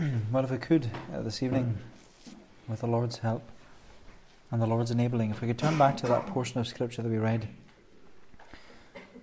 well, 0.32 0.44
if 0.44 0.50
we 0.50 0.56
could 0.56 0.90
uh, 1.12 1.20
this 1.20 1.42
evening, 1.42 1.76
with 2.68 2.80
the 2.80 2.86
Lord's 2.86 3.18
help 3.18 3.42
and 4.50 4.62
the 4.62 4.66
Lord's 4.66 4.90
enabling, 4.90 5.30
if 5.30 5.42
we 5.42 5.48
could 5.48 5.58
turn 5.58 5.76
back 5.76 5.96
to 5.98 6.06
that 6.06 6.26
portion 6.26 6.58
of 6.58 6.66
Scripture 6.66 7.02
that 7.02 7.08
we 7.08 7.18
read, 7.18 7.48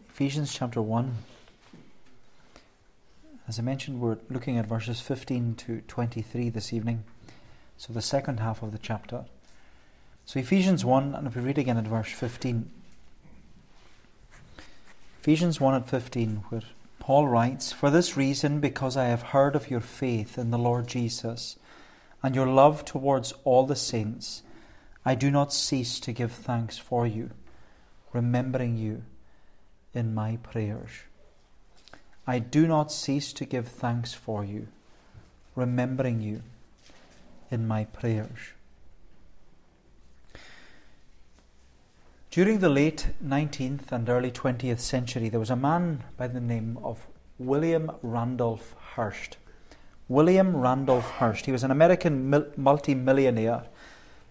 Ephesians 0.09 0.53
chapter 0.53 0.81
1. 0.81 1.15
As 3.47 3.57
I 3.57 3.61
mentioned, 3.63 3.99
we're 3.99 4.17
looking 4.29 4.57
at 4.57 4.67
verses 4.67 4.99
15 4.99 5.55
to 5.55 5.81
23 5.87 6.49
this 6.49 6.71
evening, 6.71 7.03
so 7.77 7.93
the 7.93 8.01
second 8.01 8.39
half 8.39 8.61
of 8.61 8.71
the 8.71 8.77
chapter. 8.77 9.25
So, 10.25 10.39
Ephesians 10.39 10.85
1, 10.85 11.15
and 11.15 11.25
if 11.27 11.35
we 11.35 11.41
read 11.41 11.57
again 11.57 11.77
at 11.77 11.85
verse 11.85 12.11
15. 12.11 12.69
Ephesians 15.21 15.59
1 15.59 15.73
at 15.73 15.89
15, 15.89 16.43
where 16.49 16.61
Paul 17.07 17.29
writes, 17.29 17.71
For 17.71 17.89
this 17.89 18.17
reason, 18.17 18.59
because 18.59 18.97
I 18.97 19.05
have 19.05 19.31
heard 19.31 19.55
of 19.55 19.71
your 19.71 19.79
faith 19.79 20.37
in 20.37 20.51
the 20.51 20.57
Lord 20.57 20.87
Jesus 20.87 21.55
and 22.21 22.35
your 22.35 22.47
love 22.47 22.83
towards 22.83 23.33
all 23.45 23.65
the 23.65 23.77
saints, 23.77 24.43
I 25.05 25.15
do 25.15 25.31
not 25.31 25.53
cease 25.53 26.01
to 26.01 26.11
give 26.11 26.33
thanks 26.33 26.77
for 26.77 27.07
you, 27.07 27.29
remembering 28.11 28.75
you 28.75 29.03
in 29.93 30.13
my 30.13 30.35
prayers. 30.43 30.89
I 32.27 32.39
do 32.39 32.67
not 32.67 32.91
cease 32.91 33.31
to 33.31 33.45
give 33.45 33.69
thanks 33.69 34.13
for 34.13 34.43
you, 34.43 34.67
remembering 35.55 36.19
you 36.19 36.41
in 37.49 37.65
my 37.65 37.85
prayers. 37.85 38.51
During 42.37 42.59
the 42.59 42.69
late 42.69 43.07
19th 43.25 43.91
and 43.91 44.07
early 44.07 44.29
20th 44.29 44.79
century, 44.79 45.27
there 45.27 45.39
was 45.39 45.49
a 45.49 45.55
man 45.55 46.03
by 46.17 46.27
the 46.27 46.39
name 46.39 46.77
of 46.83 47.07
William 47.39 47.91
Randolph 48.03 48.75
Hearst. 48.93 49.37
William 50.07 50.55
Randolph 50.55 51.09
Hearst. 51.13 51.47
He 51.47 51.51
was 51.51 51.63
an 51.63 51.71
American 51.71 52.29
mul- 52.29 52.45
multimillionaire. 52.55 53.63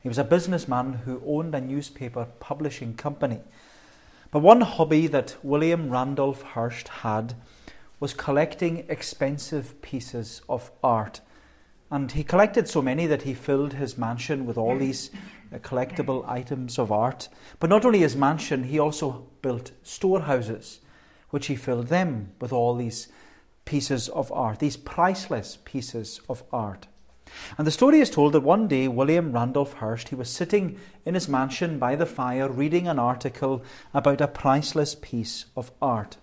He 0.00 0.08
was 0.08 0.18
a 0.18 0.22
businessman 0.22 1.00
who 1.04 1.20
owned 1.26 1.52
a 1.52 1.60
newspaper 1.60 2.28
publishing 2.38 2.94
company. 2.94 3.40
But 4.30 4.38
one 4.38 4.60
hobby 4.60 5.08
that 5.08 5.34
William 5.42 5.90
Randolph 5.90 6.42
Hearst 6.42 6.86
had 7.02 7.34
was 7.98 8.14
collecting 8.14 8.86
expensive 8.88 9.82
pieces 9.82 10.42
of 10.48 10.70
art. 10.80 11.22
And 11.90 12.10
he 12.10 12.24
collected 12.24 12.68
so 12.68 12.82
many 12.82 13.06
that 13.06 13.22
he 13.22 13.34
filled 13.34 13.74
his 13.74 13.96
mansion 13.96 14.44
with 14.44 14.58
all 14.58 14.76
these 14.76 15.10
uh, 15.52 15.58
collectible 15.58 16.28
items 16.28 16.78
of 16.78 16.90
art. 16.90 17.28
But 17.60 17.70
not 17.70 17.84
only 17.84 18.00
his 18.00 18.16
mansion, 18.16 18.64
he 18.64 18.78
also 18.78 19.28
built 19.40 19.70
storehouses, 19.82 20.80
which 21.30 21.46
he 21.46 21.54
filled 21.54 21.86
them 21.86 22.32
with 22.40 22.52
all 22.52 22.74
these 22.74 23.08
pieces 23.64 24.08
of 24.08 24.32
art, 24.32 24.58
these 24.58 24.76
priceless 24.76 25.58
pieces 25.64 26.20
of 26.28 26.42
art. 26.52 26.88
And 27.58 27.66
the 27.66 27.72
story 27.72 28.00
is 28.00 28.10
told 28.10 28.32
that 28.32 28.40
one 28.40 28.68
day 28.68 28.88
William 28.88 29.32
Randolph 29.32 29.74
Hearst, 29.74 30.08
he 30.08 30.14
was 30.14 30.30
sitting 30.30 30.78
in 31.04 31.14
his 31.14 31.28
mansion 31.28 31.78
by 31.78 31.96
the 31.96 32.06
fire 32.06 32.48
reading 32.48 32.88
an 32.88 32.98
article 32.98 33.62
about 33.92 34.20
a 34.20 34.28
priceless 34.28 34.94
piece 34.94 35.46
of 35.56 35.70
art. 35.82 36.16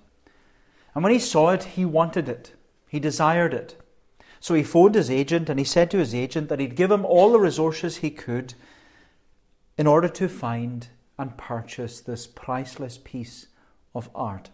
And 0.95 1.03
when 1.03 1.14
he 1.14 1.20
saw 1.20 1.50
it, 1.50 1.64
he 1.64 1.86
wanted 1.86 2.30
it. 2.30 2.53
He 2.88 3.00
desired 3.00 3.53
it. 3.53 3.75
So 4.44 4.55
he 4.55 4.63
phoned 4.63 4.95
his 4.95 5.09
agent 5.09 5.49
and 5.49 5.58
he 5.58 5.63
said 5.63 5.89
to 5.91 5.99
his 5.99 6.13
agent 6.13 6.49
that 6.49 6.59
he'd 6.59 6.75
give 6.75 6.91
him 6.91 7.05
all 7.05 7.31
the 7.31 7.39
resources 7.39 7.97
he 7.97 8.09
could 8.09 8.55
in 9.77 9.88
order 9.88 10.09
to 10.09 10.27
find 10.27 10.89
and 11.17 11.38
purchase 11.38 12.02
this 12.02 12.27
priceless 12.27 12.99
piece 13.02 13.47
of 13.95 14.09
art. 14.14 14.49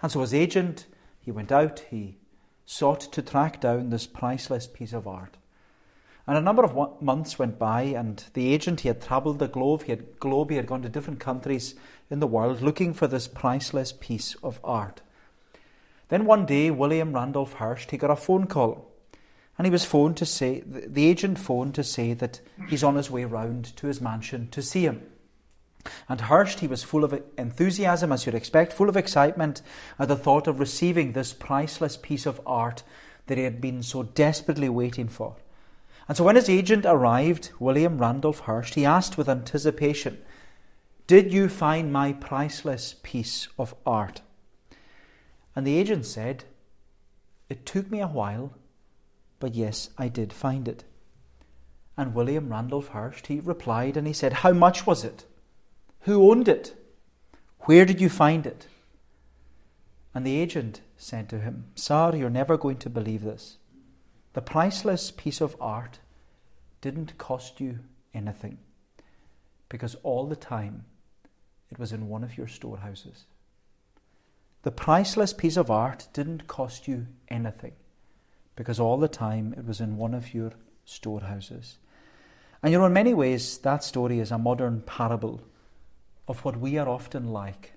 And 0.00 0.10
so 0.10 0.22
his 0.22 0.32
agent, 0.32 0.86
he 1.20 1.30
went 1.30 1.52
out, 1.52 1.80
he 1.90 2.16
sought 2.64 3.00
to 3.12 3.20
track 3.20 3.60
down 3.60 3.90
this 3.90 4.06
priceless 4.06 4.66
piece 4.66 4.94
of 4.94 5.06
art. 5.06 5.36
And 6.26 6.38
a 6.38 6.40
number 6.40 6.64
of 6.64 7.02
months 7.02 7.38
went 7.38 7.58
by, 7.58 7.82
and 7.82 8.24
the 8.32 8.50
agent, 8.54 8.80
he 8.80 8.88
had 8.88 9.02
travelled 9.02 9.38
the 9.38 9.48
globe, 9.48 9.82
he 9.82 9.92
had, 9.92 10.18
globe, 10.18 10.48
he 10.48 10.56
had 10.56 10.66
gone 10.66 10.80
to 10.80 10.88
different 10.88 11.20
countries 11.20 11.74
in 12.08 12.20
the 12.20 12.26
world 12.26 12.62
looking 12.62 12.94
for 12.94 13.06
this 13.06 13.28
priceless 13.28 13.92
piece 13.92 14.34
of 14.36 14.60
art. 14.64 15.02
Then 16.08 16.24
one 16.24 16.46
day, 16.46 16.70
William 16.70 17.12
Randolph 17.12 17.54
Hearst, 17.54 17.90
he 17.90 17.98
got 17.98 18.10
a 18.10 18.16
phone 18.16 18.46
call 18.46 18.89
and 19.60 19.66
he 19.66 19.70
was 19.70 19.84
phoned 19.84 20.16
to 20.16 20.24
say, 20.24 20.62
the 20.64 21.06
agent 21.06 21.38
phoned 21.38 21.74
to 21.74 21.84
say 21.84 22.14
that 22.14 22.40
he's 22.70 22.82
on 22.82 22.94
his 22.94 23.10
way 23.10 23.26
round 23.26 23.76
to 23.76 23.88
his 23.88 24.00
mansion 24.00 24.48
to 24.52 24.62
see 24.62 24.84
him. 24.84 25.02
And 26.08 26.18
Hearst, 26.18 26.60
he 26.60 26.66
was 26.66 26.82
full 26.82 27.04
of 27.04 27.22
enthusiasm, 27.36 28.10
as 28.10 28.24
you'd 28.24 28.34
expect, 28.34 28.72
full 28.72 28.88
of 28.88 28.96
excitement 28.96 29.60
at 29.98 30.08
the 30.08 30.16
thought 30.16 30.46
of 30.46 30.60
receiving 30.60 31.12
this 31.12 31.34
priceless 31.34 31.98
piece 31.98 32.24
of 32.24 32.40
art 32.46 32.84
that 33.26 33.36
he 33.36 33.44
had 33.44 33.60
been 33.60 33.82
so 33.82 34.04
desperately 34.04 34.70
waiting 34.70 35.08
for. 35.08 35.36
And 36.08 36.16
so 36.16 36.24
when 36.24 36.36
his 36.36 36.48
agent 36.48 36.86
arrived, 36.86 37.50
William 37.58 37.98
Randolph 37.98 38.40
Hearst, 38.40 38.76
he 38.76 38.86
asked 38.86 39.18
with 39.18 39.28
anticipation, 39.28 40.22
Did 41.06 41.34
you 41.34 41.50
find 41.50 41.92
my 41.92 42.14
priceless 42.14 42.94
piece 43.02 43.48
of 43.58 43.74
art? 43.84 44.22
And 45.54 45.66
the 45.66 45.76
agent 45.76 46.06
said, 46.06 46.44
It 47.50 47.66
took 47.66 47.90
me 47.90 48.00
a 48.00 48.08
while, 48.08 48.54
but 49.40 49.54
yes, 49.54 49.88
I 49.98 50.08
did 50.08 50.32
find 50.32 50.68
it. 50.68 50.84
And 51.96 52.14
William 52.14 52.50
Randolph 52.50 52.88
Hearst, 52.88 53.26
he 53.26 53.40
replied 53.40 53.96
and 53.96 54.06
he 54.06 54.12
said, 54.12 54.34
How 54.34 54.52
much 54.52 54.86
was 54.86 55.02
it? 55.02 55.24
Who 56.00 56.30
owned 56.30 56.46
it? 56.46 56.76
Where 57.60 57.84
did 57.84 58.00
you 58.00 58.08
find 58.08 58.46
it? 58.46 58.68
And 60.14 60.26
the 60.26 60.38
agent 60.38 60.82
said 60.96 61.28
to 61.30 61.40
him, 61.40 61.66
Sir, 61.74 62.14
you're 62.14 62.30
never 62.30 62.56
going 62.56 62.78
to 62.78 62.90
believe 62.90 63.22
this. 63.22 63.56
The 64.34 64.42
priceless 64.42 65.10
piece 65.10 65.40
of 65.40 65.56
art 65.60 65.98
didn't 66.80 67.18
cost 67.18 67.60
you 67.60 67.80
anything 68.14 68.58
because 69.68 69.94
all 70.02 70.26
the 70.26 70.36
time 70.36 70.84
it 71.70 71.78
was 71.78 71.92
in 71.92 72.08
one 72.08 72.24
of 72.24 72.36
your 72.36 72.48
storehouses. 72.48 73.24
The 74.62 74.70
priceless 74.70 75.32
piece 75.32 75.56
of 75.56 75.70
art 75.70 76.08
didn't 76.12 76.46
cost 76.46 76.86
you 76.88 77.06
anything 77.28 77.72
because 78.60 78.78
all 78.78 78.98
the 78.98 79.08
time 79.08 79.54
it 79.56 79.64
was 79.64 79.80
in 79.80 79.96
one 79.96 80.12
of 80.12 80.34
your 80.34 80.52
storehouses. 80.84 81.78
And 82.62 82.70
you 82.70 82.78
know, 82.78 82.84
in 82.84 82.92
many 82.92 83.14
ways, 83.14 83.56
that 83.56 83.82
story 83.82 84.18
is 84.18 84.30
a 84.30 84.36
modern 84.36 84.82
parable 84.82 85.40
of 86.28 86.44
what 86.44 86.58
we 86.58 86.76
are 86.76 86.86
often 86.86 87.32
like 87.32 87.72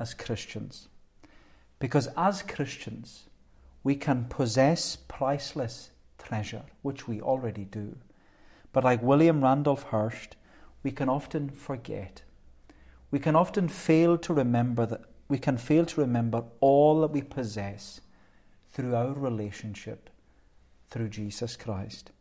as 0.00 0.12
Christians. 0.12 0.88
Because 1.78 2.08
as 2.16 2.42
Christians, 2.42 3.28
we 3.84 3.94
can 3.94 4.24
possess 4.24 4.96
priceless 5.06 5.92
treasure, 6.18 6.64
which 6.82 7.06
we 7.06 7.20
already 7.20 7.62
do. 7.62 7.94
But 8.72 8.82
like 8.82 9.04
William 9.04 9.40
Randolph 9.40 9.84
Hearst, 9.84 10.34
we 10.82 10.90
can 10.90 11.08
often 11.08 11.48
forget. 11.48 12.22
We 13.12 13.20
can 13.20 13.36
often 13.36 13.68
fail 13.68 14.18
to 14.18 14.34
remember 14.34 14.84
that 14.84 15.02
we 15.28 15.38
can 15.38 15.58
fail 15.58 15.86
to 15.86 16.00
remember 16.00 16.42
all 16.58 17.02
that 17.02 17.12
we 17.12 17.22
possess 17.22 18.00
through 18.72 18.96
our 18.96 19.12
relationship 19.12 20.10
through 20.94 21.08
Jesus 21.08 21.56
Christ. 21.56 22.12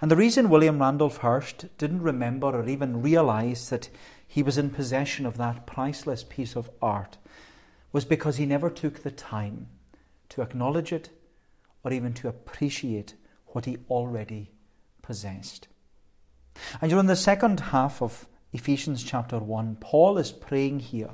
And 0.00 0.10
the 0.10 0.16
reason 0.16 0.50
William 0.50 0.80
Randolph 0.80 1.18
Hearst 1.18 1.66
didn't 1.78 2.02
remember 2.02 2.48
or 2.48 2.68
even 2.68 3.00
realize 3.00 3.70
that 3.70 3.88
he 4.26 4.42
was 4.42 4.58
in 4.58 4.70
possession 4.70 5.24
of 5.24 5.36
that 5.36 5.68
priceless 5.68 6.24
piece 6.24 6.56
of 6.56 6.68
art 6.82 7.18
was 7.92 8.04
because 8.04 8.38
he 8.38 8.44
never 8.44 8.70
took 8.70 9.04
the 9.04 9.12
time 9.12 9.68
to 10.30 10.42
acknowledge 10.42 10.92
it 10.92 11.10
or 11.84 11.92
even 11.92 12.12
to 12.14 12.26
appreciate 12.26 13.14
what 13.46 13.66
he 13.66 13.78
already 13.88 14.50
possessed. 15.00 15.68
And 16.80 16.90
you 16.90 16.96
know, 16.96 17.00
in 17.00 17.06
the 17.06 17.14
second 17.14 17.60
half 17.60 18.02
of 18.02 18.26
Ephesians 18.52 19.04
chapter 19.04 19.38
1, 19.38 19.76
Paul 19.76 20.18
is 20.18 20.32
praying 20.32 20.80
here. 20.80 21.10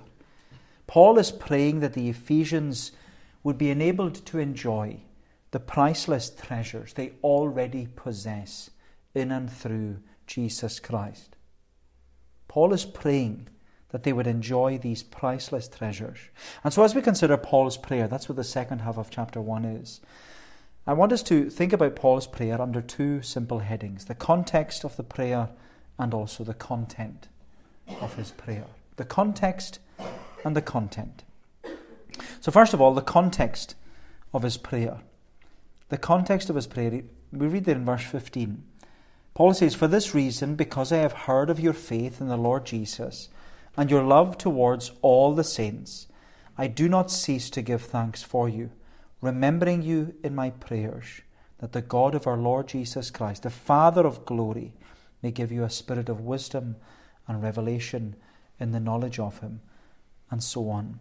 Paul 0.86 1.18
is 1.18 1.30
praying 1.30 1.80
that 1.80 1.92
the 1.92 2.08
Ephesians 2.08 2.92
would 3.42 3.58
be 3.58 3.68
enabled 3.68 4.24
to 4.24 4.38
enjoy 4.38 5.02
the 5.56 5.60
priceless 5.60 6.28
treasures 6.28 6.92
they 6.92 7.12
already 7.24 7.88
possess 7.96 8.68
in 9.14 9.32
and 9.32 9.50
through 9.50 9.96
Jesus 10.26 10.78
Christ. 10.78 11.34
Paul 12.46 12.74
is 12.74 12.84
praying 12.84 13.48
that 13.88 14.02
they 14.02 14.12
would 14.12 14.26
enjoy 14.26 14.76
these 14.76 15.02
priceless 15.02 15.66
treasures. 15.66 16.18
And 16.62 16.74
so, 16.74 16.82
as 16.82 16.94
we 16.94 17.00
consider 17.00 17.38
Paul's 17.38 17.78
prayer, 17.78 18.06
that's 18.06 18.28
what 18.28 18.36
the 18.36 18.44
second 18.44 18.80
half 18.80 18.98
of 18.98 19.08
chapter 19.08 19.40
1 19.40 19.64
is. 19.64 20.02
I 20.86 20.92
want 20.92 21.12
us 21.12 21.22
to 21.22 21.48
think 21.48 21.72
about 21.72 21.96
Paul's 21.96 22.26
prayer 22.26 22.60
under 22.60 22.82
two 22.82 23.22
simple 23.22 23.60
headings 23.60 24.04
the 24.04 24.14
context 24.14 24.84
of 24.84 24.98
the 24.98 25.04
prayer 25.04 25.48
and 25.98 26.12
also 26.12 26.44
the 26.44 26.52
content 26.52 27.28
of 28.02 28.14
his 28.16 28.30
prayer. 28.30 28.66
The 28.96 29.06
context 29.06 29.78
and 30.44 30.54
the 30.54 30.60
content. 30.60 31.24
So, 32.42 32.52
first 32.52 32.74
of 32.74 32.82
all, 32.82 32.92
the 32.92 33.00
context 33.00 33.74
of 34.34 34.42
his 34.42 34.58
prayer. 34.58 35.00
The 35.88 35.98
context 35.98 36.50
of 36.50 36.56
his 36.56 36.66
prayer, 36.66 37.02
we 37.32 37.46
read 37.46 37.64
there 37.64 37.76
in 37.76 37.84
verse 37.84 38.04
15. 38.04 38.62
Paul 39.34 39.54
says, 39.54 39.74
For 39.74 39.86
this 39.86 40.14
reason, 40.14 40.56
because 40.56 40.90
I 40.90 40.96
have 40.98 41.12
heard 41.12 41.50
of 41.50 41.60
your 41.60 41.72
faith 41.72 42.20
in 42.20 42.28
the 42.28 42.36
Lord 42.36 42.64
Jesus 42.64 43.28
and 43.76 43.90
your 43.90 44.02
love 44.02 44.38
towards 44.38 44.92
all 45.02 45.34
the 45.34 45.44
saints, 45.44 46.06
I 46.56 46.66
do 46.68 46.88
not 46.88 47.10
cease 47.10 47.50
to 47.50 47.62
give 47.62 47.82
thanks 47.82 48.22
for 48.22 48.48
you, 48.48 48.70
remembering 49.20 49.82
you 49.82 50.14
in 50.24 50.34
my 50.34 50.50
prayers, 50.50 51.20
that 51.58 51.72
the 51.72 51.82
God 51.82 52.14
of 52.14 52.26
our 52.26 52.38
Lord 52.38 52.68
Jesus 52.68 53.10
Christ, 53.10 53.42
the 53.42 53.50
Father 53.50 54.06
of 54.06 54.24
glory, 54.24 54.72
may 55.22 55.30
give 55.30 55.52
you 55.52 55.64
a 55.64 55.70
spirit 55.70 56.08
of 56.08 56.20
wisdom 56.20 56.76
and 57.28 57.42
revelation 57.42 58.16
in 58.58 58.72
the 58.72 58.80
knowledge 58.80 59.18
of 59.18 59.40
him, 59.40 59.60
and 60.30 60.42
so 60.42 60.70
on. 60.70 61.00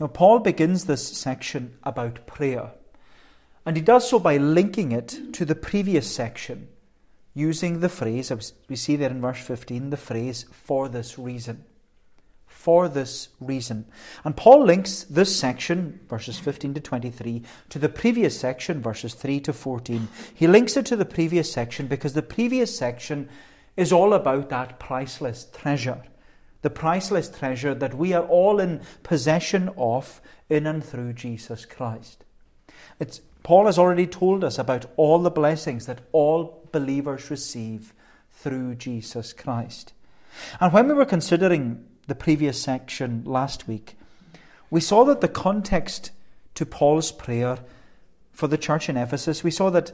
Now, 0.00 0.08
Paul 0.08 0.40
begins 0.40 0.84
this 0.84 1.06
section 1.06 1.76
about 1.84 2.26
prayer, 2.26 2.72
and 3.66 3.76
he 3.76 3.82
does 3.82 4.08
so 4.08 4.18
by 4.18 4.36
linking 4.36 4.92
it 4.92 5.18
to 5.34 5.44
the 5.44 5.54
previous 5.54 6.10
section, 6.10 6.68
using 7.34 7.80
the 7.80 7.88
phrase, 7.88 8.32
we 8.68 8.76
see 8.76 8.96
there 8.96 9.10
in 9.10 9.20
verse 9.20 9.38
15, 9.38 9.90
the 9.90 9.96
phrase, 9.96 10.46
for 10.50 10.88
this 10.88 11.18
reason. 11.18 11.64
For 12.46 12.88
this 12.88 13.28
reason. 13.40 13.86
And 14.24 14.36
Paul 14.36 14.64
links 14.64 15.04
this 15.04 15.38
section, 15.38 16.00
verses 16.08 16.38
15 16.38 16.74
to 16.74 16.80
23, 16.80 17.42
to 17.70 17.78
the 17.78 17.88
previous 17.88 18.38
section, 18.38 18.82
verses 18.82 19.14
3 19.14 19.40
to 19.40 19.52
14. 19.52 20.08
He 20.34 20.46
links 20.46 20.76
it 20.76 20.86
to 20.86 20.96
the 20.96 21.04
previous 21.04 21.50
section 21.52 21.86
because 21.86 22.12
the 22.12 22.22
previous 22.22 22.76
section 22.76 23.28
is 23.76 23.92
all 23.92 24.12
about 24.12 24.50
that 24.50 24.78
priceless 24.78 25.46
treasure 25.52 26.02
the 26.62 26.70
priceless 26.70 27.28
treasure 27.28 27.74
that 27.74 27.94
we 27.94 28.12
are 28.12 28.26
all 28.26 28.60
in 28.60 28.80
possession 29.02 29.70
of 29.76 30.20
in 30.48 30.66
and 30.66 30.84
through 30.84 31.12
Jesus 31.12 31.64
Christ. 31.64 32.24
It's, 32.98 33.20
Paul 33.42 33.66
has 33.66 33.78
already 33.78 34.06
told 34.06 34.44
us 34.44 34.58
about 34.58 34.86
all 34.96 35.18
the 35.18 35.30
blessings 35.30 35.86
that 35.86 36.00
all 36.12 36.68
believers 36.72 37.30
receive 37.30 37.94
through 38.32 38.76
Jesus 38.76 39.32
Christ. 39.32 39.92
And 40.60 40.72
when 40.72 40.88
we 40.88 40.94
were 40.94 41.04
considering 41.04 41.84
the 42.06 42.14
previous 42.14 42.60
section 42.60 43.22
last 43.24 43.66
week, 43.66 43.96
we 44.70 44.80
saw 44.80 45.04
that 45.04 45.20
the 45.20 45.28
context 45.28 46.12
to 46.54 46.64
Paul's 46.66 47.12
prayer 47.12 47.58
for 48.32 48.46
the 48.46 48.58
church 48.58 48.88
in 48.88 48.96
Ephesus, 48.96 49.42
we 49.42 49.50
saw 49.50 49.70
that 49.70 49.92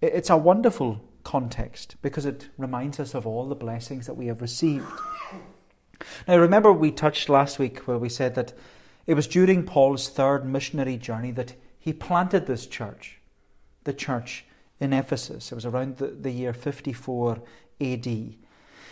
it's 0.00 0.30
a 0.30 0.36
wonderful 0.36 1.00
context 1.24 1.96
because 2.02 2.24
it 2.24 2.48
reminds 2.56 3.00
us 3.00 3.14
of 3.14 3.26
all 3.26 3.46
the 3.46 3.54
blessings 3.54 4.06
that 4.06 4.14
we 4.14 4.26
have 4.26 4.40
received. 4.40 4.86
Now, 6.26 6.38
remember, 6.38 6.72
we 6.72 6.90
touched 6.90 7.28
last 7.28 7.58
week 7.58 7.80
where 7.80 7.98
we 7.98 8.08
said 8.08 8.34
that 8.34 8.52
it 9.06 9.14
was 9.14 9.26
during 9.26 9.64
Paul's 9.64 10.08
third 10.08 10.44
missionary 10.44 10.96
journey 10.96 11.30
that 11.32 11.54
he 11.88 11.94
planted 11.94 12.44
this 12.44 12.66
church, 12.66 13.18
the 13.84 13.94
church 13.94 14.44
in 14.78 14.92
Ephesus. 14.92 15.50
It 15.50 15.54
was 15.54 15.64
around 15.64 15.96
the, 15.96 16.08
the 16.08 16.30
year 16.30 16.52
54 16.52 17.40
AD. 17.80 18.06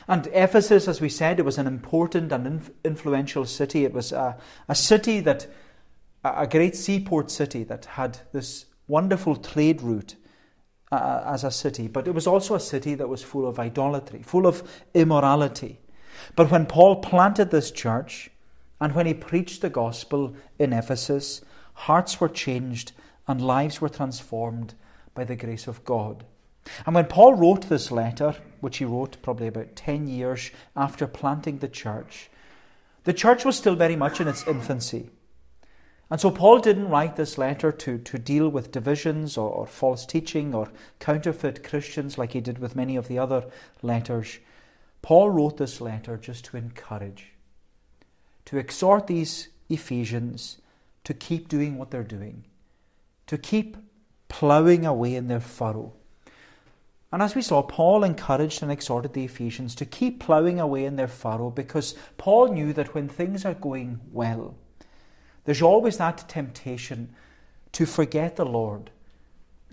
And 0.08 0.26
Ephesus, 0.32 0.88
as 0.88 1.02
we 1.02 1.10
said, 1.10 1.38
it 1.38 1.44
was 1.44 1.58
an 1.58 1.66
important 1.66 2.32
and 2.32 2.46
inf- 2.46 2.70
influential 2.86 3.44
city. 3.44 3.84
It 3.84 3.92
was 3.92 4.12
a, 4.12 4.38
a 4.66 4.74
city 4.74 5.20
that, 5.20 5.46
a 6.24 6.46
great 6.46 6.74
seaport 6.74 7.30
city 7.30 7.64
that 7.64 7.84
had 7.84 8.20
this 8.32 8.64
wonderful 8.88 9.36
trade 9.36 9.82
route 9.82 10.14
uh, 10.90 11.22
as 11.26 11.44
a 11.44 11.50
city, 11.50 11.88
but 11.88 12.08
it 12.08 12.14
was 12.14 12.26
also 12.26 12.54
a 12.54 12.60
city 12.60 12.94
that 12.94 13.10
was 13.10 13.22
full 13.22 13.46
of 13.46 13.58
idolatry, 13.58 14.22
full 14.22 14.46
of 14.46 14.62
immorality. 14.94 15.80
But 16.34 16.50
when 16.50 16.64
Paul 16.64 17.02
planted 17.02 17.50
this 17.50 17.70
church 17.70 18.30
and 18.80 18.94
when 18.94 19.04
he 19.04 19.12
preached 19.12 19.60
the 19.60 19.68
gospel 19.68 20.34
in 20.58 20.72
Ephesus, 20.72 21.42
hearts 21.76 22.20
were 22.20 22.28
changed 22.28 22.92
and 23.28 23.40
lives 23.40 23.80
were 23.80 23.88
transformed 23.88 24.74
by 25.14 25.24
the 25.24 25.36
grace 25.36 25.66
of 25.66 25.84
God. 25.84 26.24
And 26.84 26.94
when 26.94 27.06
Paul 27.06 27.34
wrote 27.34 27.68
this 27.68 27.92
letter, 27.92 28.34
which 28.60 28.78
he 28.78 28.84
wrote 28.84 29.22
probably 29.22 29.46
about 29.46 29.76
10 29.76 30.08
years 30.08 30.50
after 30.74 31.06
planting 31.06 31.58
the 31.58 31.68
church, 31.68 32.28
the 33.04 33.12
church 33.12 33.44
was 33.44 33.56
still 33.56 33.76
very 33.76 33.94
much 33.94 34.20
in 34.20 34.26
its 34.26 34.46
infancy. 34.46 35.10
And 36.10 36.20
so 36.20 36.30
Paul 36.30 36.58
didn't 36.60 36.88
write 36.88 37.16
this 37.16 37.36
letter 37.36 37.70
to, 37.72 37.98
to 37.98 38.18
deal 38.18 38.48
with 38.48 38.72
divisions 38.72 39.36
or, 39.36 39.48
or 39.48 39.66
false 39.66 40.06
teaching 40.06 40.54
or 40.54 40.70
counterfeit 40.98 41.62
Christians 41.62 42.16
like 42.16 42.32
he 42.32 42.40
did 42.40 42.58
with 42.58 42.76
many 42.76 42.96
of 42.96 43.08
the 43.08 43.18
other 43.18 43.44
letters. 43.82 44.38
Paul 45.02 45.30
wrote 45.30 45.56
this 45.56 45.80
letter 45.80 46.16
just 46.16 46.46
to 46.46 46.56
encourage, 46.56 47.32
to 48.46 48.56
exhort 48.56 49.08
these 49.08 49.48
Ephesians 49.68 50.58
to 51.06 51.14
keep 51.14 51.48
doing 51.48 51.78
what 51.78 51.92
they're 51.92 52.02
doing, 52.02 52.42
to 53.28 53.38
keep 53.38 53.76
ploughing 54.26 54.84
away 54.84 55.14
in 55.14 55.28
their 55.28 55.38
furrow. 55.38 55.92
And 57.12 57.22
as 57.22 57.36
we 57.36 57.42
saw, 57.42 57.62
Paul 57.62 58.02
encouraged 58.02 58.60
and 58.60 58.72
exhorted 58.72 59.12
the 59.12 59.24
Ephesians 59.24 59.76
to 59.76 59.86
keep 59.86 60.18
ploughing 60.18 60.58
away 60.58 60.84
in 60.84 60.96
their 60.96 61.06
furrow 61.06 61.50
because 61.50 61.94
Paul 62.18 62.48
knew 62.48 62.72
that 62.72 62.92
when 62.92 63.08
things 63.08 63.44
are 63.44 63.54
going 63.54 64.00
well, 64.10 64.56
there's 65.44 65.62
always 65.62 65.98
that 65.98 66.28
temptation 66.28 67.14
to 67.70 67.86
forget 67.86 68.34
the 68.34 68.44
Lord 68.44 68.90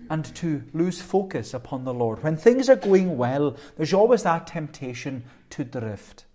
and 0.08 0.24
to 0.36 0.62
lose 0.72 1.02
focus 1.02 1.52
upon 1.52 1.82
the 1.82 1.94
Lord. 1.94 2.22
When 2.22 2.36
things 2.36 2.68
are 2.68 2.76
going 2.76 3.16
well, 3.16 3.56
there's 3.76 3.92
always 3.92 4.22
that 4.22 4.46
temptation 4.46 5.24
to 5.50 5.64
drift. 5.64 6.26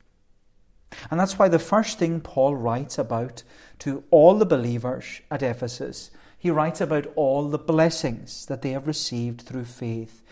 And 1.12 1.20
that's 1.20 1.38
why 1.38 1.48
the 1.48 1.60
first 1.60 2.00
thing 2.00 2.22
Paul 2.22 2.56
writes 2.56 2.98
about 2.98 3.44
to 3.80 4.04
all 4.12 4.36
the 4.36 4.46
believers 4.46 5.22
at 5.30 5.44
Ephesus, 5.44 6.12
he 6.38 6.50
writes 6.50 6.82
about 6.82 7.08
all 7.16 7.48
the 7.48 7.58
blessings 7.58 8.46
that 8.48 8.62
they 8.62 8.72
have 8.72 8.88
received 8.88 9.42
through 9.42 9.66
faith 9.66 10.24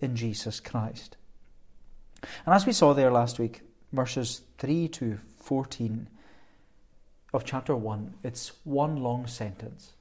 in 0.00 0.16
Jesus 0.16 0.60
Christ. 0.60 1.16
And 2.44 2.54
as 2.54 2.66
we 2.66 2.72
saw 2.72 2.94
there 2.94 3.10
last 3.10 3.38
week, 3.38 3.62
verses 3.92 4.42
3 4.58 4.88
to 4.88 5.18
14 5.38 6.08
of 7.32 7.44
chapter 7.44 7.76
1, 7.76 8.14
it's 8.22 8.52
one 8.64 8.96
long 8.96 9.26
sentence. 9.26 9.92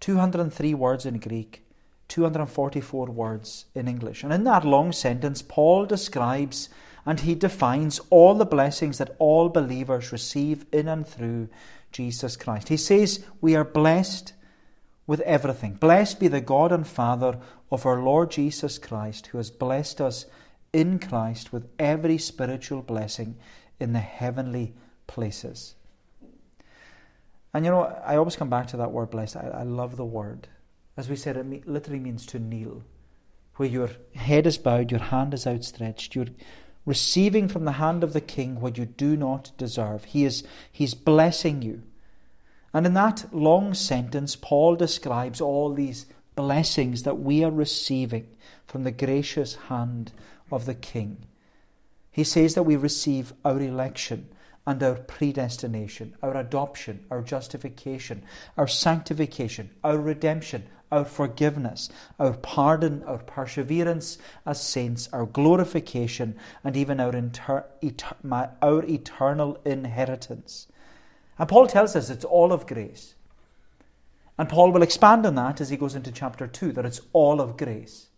203 0.00 0.74
words 0.74 1.06
in 1.06 1.18
Greek, 1.18 1.66
244 2.08 3.06
words 3.06 3.64
in 3.74 3.88
English. 3.88 4.22
And 4.22 4.32
in 4.32 4.44
that 4.44 4.64
long 4.64 4.92
sentence, 4.92 5.42
Paul 5.42 5.86
describes 5.86 6.68
and 7.06 7.20
he 7.20 7.36
defines 7.36 8.00
all 8.10 8.34
the 8.34 8.44
blessings 8.44 8.98
that 8.98 9.14
all 9.20 9.48
believers 9.48 10.10
receive 10.10 10.66
in 10.72 10.88
and 10.88 11.06
through 11.06 11.48
Jesus 11.92 12.36
Christ. 12.36 12.68
He 12.68 12.76
says, 12.76 13.24
We 13.40 13.54
are 13.54 13.64
blessed 13.64 14.32
with 15.06 15.20
everything. 15.20 15.74
Blessed 15.74 16.18
be 16.18 16.26
the 16.26 16.40
God 16.40 16.72
and 16.72 16.86
Father 16.86 17.38
of 17.70 17.86
our 17.86 18.02
Lord 18.02 18.32
Jesus 18.32 18.76
Christ, 18.78 19.28
who 19.28 19.38
has 19.38 19.52
blessed 19.52 20.00
us 20.00 20.26
in 20.72 20.98
Christ 20.98 21.52
with 21.52 21.68
every 21.78 22.18
spiritual 22.18 22.82
blessing 22.82 23.36
in 23.78 23.92
the 23.92 24.00
heavenly 24.00 24.74
places. 25.06 25.76
And 27.54 27.64
you 27.64 27.70
know, 27.70 27.84
I 28.04 28.16
always 28.16 28.36
come 28.36 28.50
back 28.50 28.66
to 28.68 28.76
that 28.78 28.90
word 28.90 29.10
blessed. 29.10 29.36
I, 29.36 29.48
I 29.48 29.62
love 29.62 29.96
the 29.96 30.04
word. 30.04 30.48
As 30.96 31.08
we 31.08 31.16
said, 31.16 31.36
it 31.36 31.68
literally 31.68 32.00
means 32.00 32.26
to 32.26 32.38
kneel, 32.40 32.82
where 33.56 33.68
your 33.68 33.90
head 34.14 34.46
is 34.46 34.58
bowed, 34.58 34.90
your 34.90 35.00
hand 35.00 35.34
is 35.34 35.46
outstretched, 35.46 36.14
you're 36.14 36.26
receiving 36.86 37.48
from 37.48 37.64
the 37.64 37.72
hand 37.72 38.02
of 38.02 38.14
the 38.14 38.20
king 38.20 38.60
what 38.60 38.78
you 38.78 38.86
do 38.86 39.16
not 39.16 39.50
deserve. 39.58 40.04
He 40.04 40.24
is 40.24 40.44
he's 40.72 40.94
blessing 40.94 41.60
you. 41.60 41.82
And 42.72 42.86
in 42.86 42.94
that 42.94 43.26
long 43.34 43.74
sentence, 43.74 44.36
Paul 44.36 44.76
describes 44.76 45.40
all 45.40 45.74
these 45.74 46.06
blessings 46.36 47.02
that 47.02 47.18
we 47.18 47.42
are 47.42 47.50
receiving 47.50 48.28
from 48.66 48.84
the 48.84 48.90
gracious 48.92 49.56
hand 49.68 50.12
of 50.50 50.66
the 50.66 50.74
king. 50.74 51.26
He 52.10 52.24
says 52.24 52.54
that 52.54 52.62
we 52.62 52.76
receive 52.76 53.32
our 53.44 53.60
election 53.60 54.28
and 54.66 54.82
our 54.82 54.94
predestination, 54.94 56.14
our 56.22 56.36
adoption, 56.36 57.04
our 57.10 57.22
justification, 57.22 58.22
our 58.56 58.66
sanctification, 58.66 59.70
our 59.84 59.98
redemption, 59.98 60.66
our 60.90 61.04
forgiveness, 61.04 61.88
our 62.18 62.34
pardon, 62.34 63.02
our 63.04 63.18
perseverance 63.18 64.18
as 64.44 64.62
saints, 64.62 65.08
our 65.12 65.26
glorification, 65.26 66.36
and 66.64 66.76
even 66.76 67.00
our, 67.00 67.14
inter- 67.14 67.66
et- 67.82 68.02
our 68.62 68.84
eternal 68.84 69.58
inheritance. 69.64 70.66
And 71.38 71.48
Paul 71.48 71.66
tells 71.66 71.96
us 71.96 72.10
it's 72.10 72.24
all 72.24 72.52
of 72.52 72.66
grace. 72.66 73.14
And 74.38 74.48
Paul 74.48 74.70
will 74.72 74.82
expand 74.82 75.24
on 75.26 75.34
that 75.36 75.60
as 75.60 75.70
he 75.70 75.76
goes 75.76 75.94
into 75.94 76.12
chapter 76.12 76.46
2 76.46 76.72
that 76.72 76.86
it's 76.86 77.00
all 77.12 77.40
of 77.40 77.56
grace. 77.56 78.08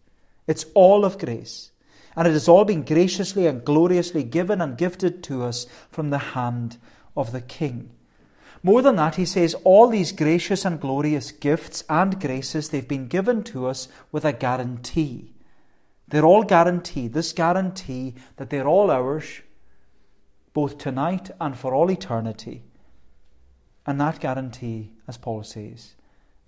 It's 0.46 0.66
all 0.74 1.04
of 1.04 1.18
grace 1.18 1.70
and 2.18 2.26
it 2.26 2.32
has 2.32 2.48
all 2.48 2.64
been 2.64 2.82
graciously 2.82 3.46
and 3.46 3.64
gloriously 3.64 4.24
given 4.24 4.60
and 4.60 4.76
gifted 4.76 5.22
to 5.22 5.44
us 5.44 5.66
from 5.92 6.10
the 6.10 6.18
hand 6.18 6.76
of 7.16 7.30
the 7.30 7.40
King. 7.40 7.90
More 8.62 8.82
than 8.82 8.96
that, 8.96 9.14
he 9.14 9.24
says 9.24 9.54
all 9.64 9.88
these 9.88 10.12
gracious 10.12 10.64
and 10.64 10.80
glorious 10.80 11.30
gifts 11.30 11.84
and 11.88 12.20
graces, 12.20 12.68
they've 12.68 12.86
been 12.86 13.06
given 13.06 13.44
to 13.44 13.66
us 13.66 13.88
with 14.10 14.24
a 14.24 14.32
guarantee. 14.32 15.34
They're 16.08 16.24
all 16.24 16.42
guaranteed, 16.42 17.12
this 17.12 17.32
guarantee 17.32 18.14
that 18.36 18.50
they're 18.50 18.66
all 18.66 18.90
ours, 18.90 19.42
both 20.54 20.78
tonight 20.78 21.30
and 21.40 21.56
for 21.56 21.74
all 21.74 21.90
eternity. 21.90 22.62
And 23.86 24.00
that 24.00 24.20
guarantee, 24.20 24.90
as 25.06 25.16
Paul 25.16 25.44
says, 25.44 25.94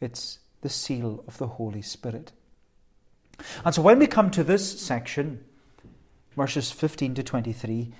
it's 0.01 0.41
the 0.63 0.69
seal 0.69 1.25
of 1.27 1.39
the 1.39 1.47
Holy 1.47 1.83
Spirit. 1.83 2.33
And 3.65 3.75
so 3.75 3.83
when 3.83 3.99
we 3.99 4.07
come 4.07 4.31
to 4.33 4.45
this 4.45 4.81
section, 4.81 5.45
verses 6.37 6.71
15 6.71 7.15
to 7.15 7.23
23, 7.23 7.93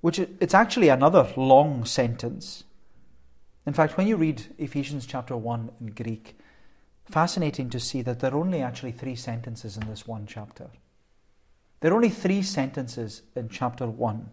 which 0.00 0.18
it's 0.18 0.54
actually 0.54 0.88
another 0.88 1.28
long 1.36 1.84
sentence. 1.84 2.64
In 3.66 3.72
fact, 3.72 3.96
when 3.96 4.06
you 4.06 4.16
read 4.16 4.42
Ephesians 4.58 5.06
chapter 5.06 5.36
1 5.36 5.70
in 5.80 5.86
Greek, 5.88 6.36
fascinating 7.04 7.70
to 7.70 7.78
see 7.78 8.02
that 8.02 8.20
there 8.20 8.32
are 8.32 8.38
only 8.38 8.60
actually 8.60 8.92
three 8.92 9.14
sentences 9.14 9.76
in 9.76 9.86
this 9.88 10.06
one 10.06 10.26
chapter. 10.26 10.70
There 11.80 11.92
are 11.92 11.96
only 11.96 12.08
three 12.08 12.42
sentences 12.42 13.22
in 13.36 13.48
chapter 13.48 13.86
1 13.86 14.30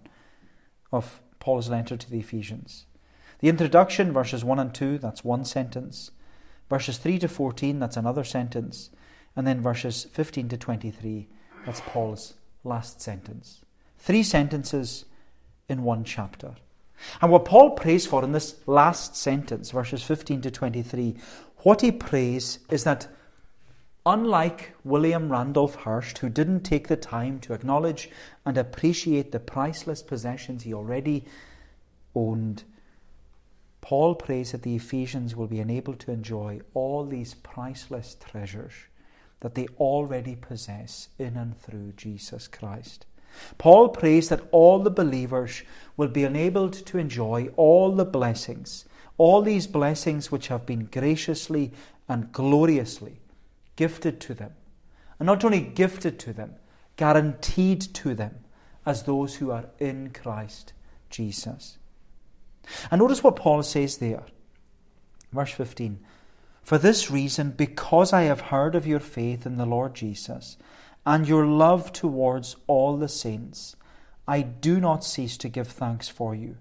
of 0.91 1.21
Paul's 1.39 1.69
letter 1.69 1.98
to 1.98 2.09
the 2.09 2.19
Ephesians. 2.19 2.86
The 3.39 3.50
introduction, 3.50 4.12
verses 4.12 4.43
1 4.43 4.59
and 4.59 4.74
2, 4.74 4.98
that's 4.98 5.24
one 5.24 5.45
sentence. 5.45 6.12
Verses 6.69 6.98
3 6.98 7.19
to 7.19 7.27
14, 7.27 7.79
that's 7.79 7.98
another 7.98 8.24
sentence. 8.24 8.89
And 9.36 9.48
then 9.48 9.62
verses 9.62 10.05
15 10.12 10.50
to 10.50 10.57
23, 10.57 11.27
that's 11.65 11.81
Paul's 11.81 12.33
last 12.63 13.01
sentence. 13.01 13.63
Three 13.98 14.24
sentences 14.24 15.05
in 15.67 15.83
one 15.83 16.03
chapter. 16.03 16.55
And 17.22 17.32
what 17.32 17.46
Paul 17.46 17.72
prays 17.72 18.06
for 18.06 18.24
in 18.24 18.32
this 18.32 18.56
last 18.65 19.15
sentence, 19.15 19.72
verses 19.72 20.03
15 20.03 20.41
to 20.41 20.51
23, 20.51 21.15
what 21.63 21.82
he 21.82 21.91
prays 21.91 22.60
is 22.70 22.84
that 22.84 23.08
unlike 24.06 24.74
William 24.84 25.32
Randolph 25.32 25.75
Hearst, 25.75 26.20
who 26.20 26.29
didn't 26.29 26.62
take 26.62 26.88
the 26.88 26.98
time 26.98 27.39
to 27.41 27.53
acknowledge 27.53 28.10
and 28.46 28.58
appreciate 28.58 29.32
the 29.32 29.39
priceless 29.39 30.01
possessions 30.01 30.63
he 30.63 30.74
already 30.74 31.25
owned, 32.15 32.63
Paul 33.82 34.15
prays 34.15 34.51
that 34.51 34.63
the 34.63 34.75
Ephesians 34.75 35.36
will 35.36 35.48
be 35.48 35.60
enabled 35.60 36.00
to 36.01 36.12
enjoy 36.12 36.62
all 36.74 37.06
these 37.06 37.34
priceless 37.34 38.15
treasures 38.20 38.74
that 39.41 39.56
they 39.56 39.68
already 39.79 40.36
possess 40.36 41.10
in 41.18 41.38
and 41.38 41.60
through 41.62 41.94
Jesus 41.94 42.48
Christ. 42.48 43.06
Paul 43.57 43.89
prays 43.89 44.29
that 44.29 44.43
all 44.51 44.79
the 44.79 44.89
believers 44.89 45.63
will 45.98 46.07
be 46.07 46.24
enabled 46.24 46.74
to 46.74 46.98
enjoy 46.98 47.50
all 47.55 47.91
the 47.91 48.05
blessings, 48.05 48.86
all 49.17 49.41
these 49.41 49.67
blessings 49.67 50.31
which 50.31 50.48
have 50.48 50.65
been 50.65 50.86
graciously 50.86 51.71
and 52.07 52.31
gloriously 52.31 53.19
gifted 53.75 54.19
to 54.19 54.33
them. 54.33 54.51
And 55.19 55.25
not 55.25 55.43
only 55.43 55.62
gifted 55.62 56.19
to 56.19 56.33
them, 56.33 56.55
guaranteed 56.95 57.81
to 57.81 58.13
them 58.13 58.39
as 58.86 59.03
those 59.03 59.36
who 59.36 59.51
are 59.51 59.65
in 59.79 60.09
Christ 60.12 60.74
Jesus. 61.09 61.77
And 62.91 63.00
notice 63.00 63.24
what 63.24 63.36
Paul 63.36 63.63
says 63.63 63.98
there. 63.98 64.24
Verse 65.31 65.51
15 65.51 66.00
For 66.63 66.77
this 66.77 67.09
reason, 67.09 67.51
because 67.51 68.12
I 68.12 68.24
have 68.24 68.41
heard 68.41 68.75
of 68.75 68.88
your 68.88 69.00
faith 69.00 69.45
in 69.45 69.57
the 69.57 69.65
Lord 69.65 69.95
Jesus 69.95 70.57
and 71.06 71.27
your 71.27 71.46
love 71.46 71.91
towards 71.91 72.56
all 72.68 72.98
the 72.98 73.08
saints, 73.08 73.75
I 74.27 74.41
do 74.41 74.79
not 74.79 75.03
cease 75.03 75.38
to 75.38 75.50
give 75.50 75.68
thanks 75.68 76.08
for 76.08 76.36
you, 76.36 76.58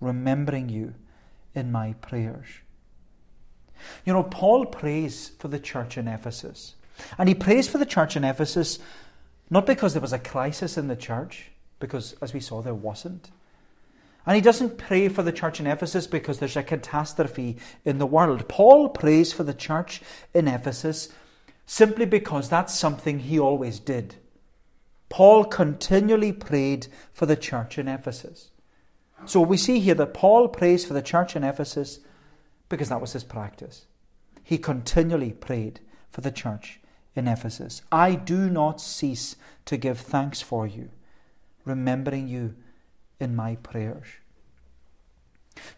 remembering 0.00 0.68
you 0.68 0.94
in 1.54 1.70
my 1.70 1.94
prayers. 2.00 2.46
You 4.04 4.12
know, 4.12 4.22
Paul 4.22 4.66
prays 4.66 5.32
for 5.38 5.48
the 5.48 5.58
church 5.58 5.98
in 5.98 6.08
Ephesus. 6.08 6.74
And 7.18 7.28
he 7.28 7.34
prays 7.34 7.68
for 7.68 7.78
the 7.78 7.86
church 7.86 8.16
in 8.16 8.24
Ephesus 8.24 8.78
not 9.50 9.66
because 9.66 9.92
there 9.92 10.00
was 10.00 10.14
a 10.14 10.18
crisis 10.18 10.78
in 10.78 10.88
the 10.88 10.96
church, 10.96 11.50
because 11.78 12.14
as 12.22 12.32
we 12.32 12.40
saw, 12.40 12.62
there 12.62 12.74
wasn't. 12.74 13.30
And 14.24 14.34
he 14.34 14.40
doesn't 14.40 14.78
pray 14.78 15.10
for 15.10 15.22
the 15.22 15.30
church 15.30 15.60
in 15.60 15.66
Ephesus 15.66 16.06
because 16.06 16.38
there's 16.38 16.56
a 16.56 16.62
catastrophe 16.62 17.58
in 17.84 17.98
the 17.98 18.06
world. 18.06 18.48
Paul 18.48 18.88
prays 18.88 19.30
for 19.30 19.42
the 19.42 19.52
church 19.52 20.00
in 20.32 20.48
Ephesus 20.48 21.10
simply 21.72 22.04
because 22.04 22.50
that's 22.50 22.78
something 22.78 23.18
he 23.18 23.38
always 23.38 23.80
did. 23.80 24.14
Paul 25.08 25.46
continually 25.46 26.30
prayed 26.30 26.86
for 27.14 27.24
the 27.24 27.34
church 27.34 27.78
in 27.78 27.88
Ephesus. 27.88 28.50
So 29.24 29.40
we 29.40 29.56
see 29.56 29.80
here 29.80 29.94
that 29.94 30.12
Paul 30.12 30.48
prays 30.48 30.84
for 30.84 30.92
the 30.92 31.00
church 31.00 31.34
in 31.34 31.42
Ephesus 31.42 32.00
because 32.68 32.90
that 32.90 33.00
was 33.00 33.14
his 33.14 33.24
practice. 33.24 33.86
He 34.42 34.58
continually 34.58 35.32
prayed 35.32 35.80
for 36.10 36.20
the 36.20 36.30
church 36.30 36.78
in 37.16 37.26
Ephesus. 37.26 37.80
I 37.90 38.16
do 38.16 38.50
not 38.50 38.78
cease 38.78 39.36
to 39.64 39.78
give 39.78 39.98
thanks 39.98 40.42
for 40.42 40.66
you, 40.66 40.90
remembering 41.64 42.28
you 42.28 42.54
in 43.18 43.34
my 43.34 43.56
prayers. 43.56 44.08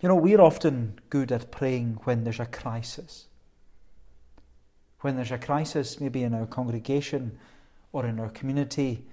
You 0.00 0.08
know, 0.08 0.16
we're 0.16 0.40
often 0.40 0.98
good 1.08 1.30
at 1.30 1.52
praying 1.52 2.00
when 2.02 2.24
there's 2.24 2.40
a 2.40 2.46
crisis. 2.46 3.28
When 5.04 5.16
there's 5.16 5.32
a 5.32 5.36
crisis, 5.36 6.00
maybe 6.00 6.22
in 6.22 6.32
our 6.32 6.46
congregation 6.46 7.36
or 7.92 8.06
in 8.06 8.18
our 8.18 8.30
community, 8.30 9.04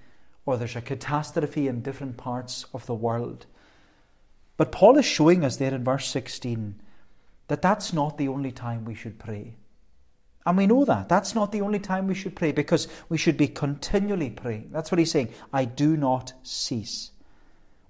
or 0.46 0.56
there's 0.56 0.74
a 0.74 0.80
catastrophe 0.80 1.68
in 1.68 1.82
different 1.82 2.16
parts 2.16 2.64
of 2.72 2.86
the 2.86 2.94
world. 2.94 3.44
But 4.56 4.72
Paul 4.72 4.96
is 4.96 5.04
showing 5.04 5.44
us 5.44 5.58
there 5.58 5.74
in 5.74 5.84
verse 5.84 6.06
16 6.08 6.80
that 7.48 7.60
that's 7.60 7.92
not 7.92 8.16
the 8.16 8.28
only 8.28 8.52
time 8.52 8.86
we 8.86 8.94
should 8.94 9.18
pray. 9.18 9.56
And 10.46 10.56
we 10.56 10.66
know 10.66 10.86
that. 10.86 11.10
That's 11.10 11.34
not 11.34 11.52
the 11.52 11.60
only 11.60 11.78
time 11.78 12.06
we 12.06 12.14
should 12.14 12.36
pray 12.36 12.52
because 12.52 12.88
we 13.10 13.18
should 13.18 13.36
be 13.36 13.48
continually 13.48 14.30
praying. 14.30 14.70
That's 14.72 14.90
what 14.90 14.98
he's 14.98 15.10
saying. 15.10 15.34
I 15.52 15.66
do 15.66 15.98
not 15.98 16.32
cease. 16.42 17.10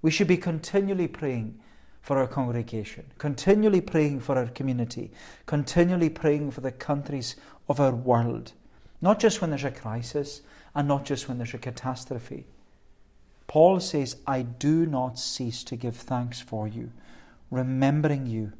We 0.01 0.11
should 0.11 0.27
be 0.27 0.35
continually 0.35 1.07
praying 1.07 1.57
for 2.03 2.17
our 2.17 2.27
congregation, 2.27 3.05
continually 3.17 3.79
praying 3.79 4.19
for 4.19 4.37
our 4.37 4.47
community, 4.47 5.09
continually 5.45 6.09
praying 6.09 6.51
for 6.51 6.59
the 6.59 6.71
countries 6.71 7.37
of 7.67 7.79
our 7.79 7.93
world. 7.93 8.53
Not 9.01 9.19
just 9.19 9.41
when 9.41 9.49
there's 9.49 9.63
a 9.63 9.71
crisis 9.71 10.41
and 10.73 10.87
not 10.87 11.05
just 11.05 11.27
when 11.27 11.37
there's 11.37 11.53
a 11.53 11.57
catastrophe. 11.57 12.45
Paul 13.47 13.79
says, 13.79 14.17
I 14.25 14.41
do 14.41 14.85
not 14.85 15.19
cease 15.19 15.63
to 15.65 15.75
give 15.75 15.95
thanks 15.95 16.39
for 16.39 16.67
you, 16.67 16.91
remembering 17.51 18.25
you 18.25 18.53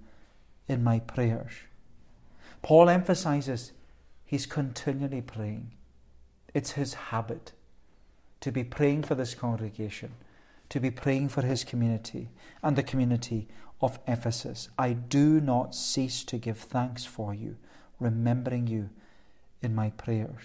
in 0.68 0.84
my 0.84 1.00
prayers. 1.00 1.54
Paul 2.62 2.90
emphasizes 2.90 3.72
he's 4.26 4.46
continually 4.46 5.22
praying. 5.22 5.72
It's 6.54 6.72
his 6.72 6.94
habit 6.94 7.54
to 8.42 8.52
be 8.52 8.64
praying 8.64 9.04
for 9.04 9.16
this 9.16 9.34
congregation 9.34 10.12
to 10.74 10.80
be 10.80 10.90
praying 10.90 11.30
for 11.30 11.44
his 11.44 11.64
community 11.64 12.30
and 12.64 12.76
the 12.76 12.82
community 12.82 13.48
of 13.80 14.00
Ephesus. 14.08 14.70
I 14.76 14.94
do 14.94 15.40
not 15.40 15.76
cease 15.76 16.24
to 16.24 16.40
give 16.40 16.58
thanks 16.58 17.06
for 17.06 17.32
you, 17.32 17.58
remembering 18.04 18.68
you 18.68 18.90
in 19.62 19.74
my 19.74 19.90
prayers. 19.92 20.42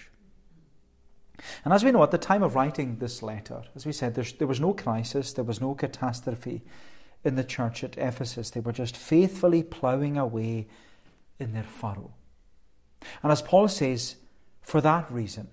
And 1.65 1.73
as 1.73 1.85
we 1.85 1.93
know, 1.93 2.03
at 2.03 2.11
the 2.11 2.19
time 2.19 2.43
of 2.43 2.55
writing 2.55 2.97
this 2.97 3.23
letter, 3.23 3.63
as 3.77 3.87
we 3.87 3.93
said, 3.93 4.15
there 4.15 4.47
was 4.47 4.61
no 4.61 4.73
crisis, 4.73 5.33
there 5.33 5.45
was 5.45 5.61
no 5.61 5.75
catastrophe 5.75 6.63
in 7.25 7.37
the 7.37 7.45
church 7.45 7.85
at 7.85 7.99
Ephesus. 7.99 8.51
They 8.51 8.61
were 8.61 8.73
just 8.73 8.97
faithfully 8.97 9.63
ploughing 9.63 10.17
away 10.17 10.67
in 11.39 11.53
their 11.53 11.65
furrow. 11.65 12.13
And 13.23 13.31
as 13.31 13.43
Paul 13.43 13.69
says, 13.69 14.17
for 14.61 14.81
that 14.81 15.11
reason, 15.11 15.49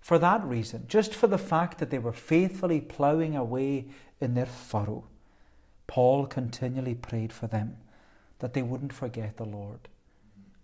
for 0.00 0.18
that 0.18 0.44
reason, 0.44 0.84
just 0.88 1.14
for 1.14 1.26
the 1.26 1.38
fact 1.38 1.78
that 1.78 1.90
they 1.90 1.98
were 1.98 2.12
faithfully 2.12 2.80
ploughing 2.80 3.36
away 3.36 3.86
in 4.20 4.34
their 4.34 4.46
furrow, 4.46 5.04
Paul 5.86 6.26
continually 6.26 6.94
prayed 6.94 7.32
for 7.32 7.46
them 7.46 7.76
that 8.38 8.54
they 8.54 8.62
wouldn't 8.62 8.92
forget 8.92 9.36
the 9.36 9.44
Lord 9.44 9.88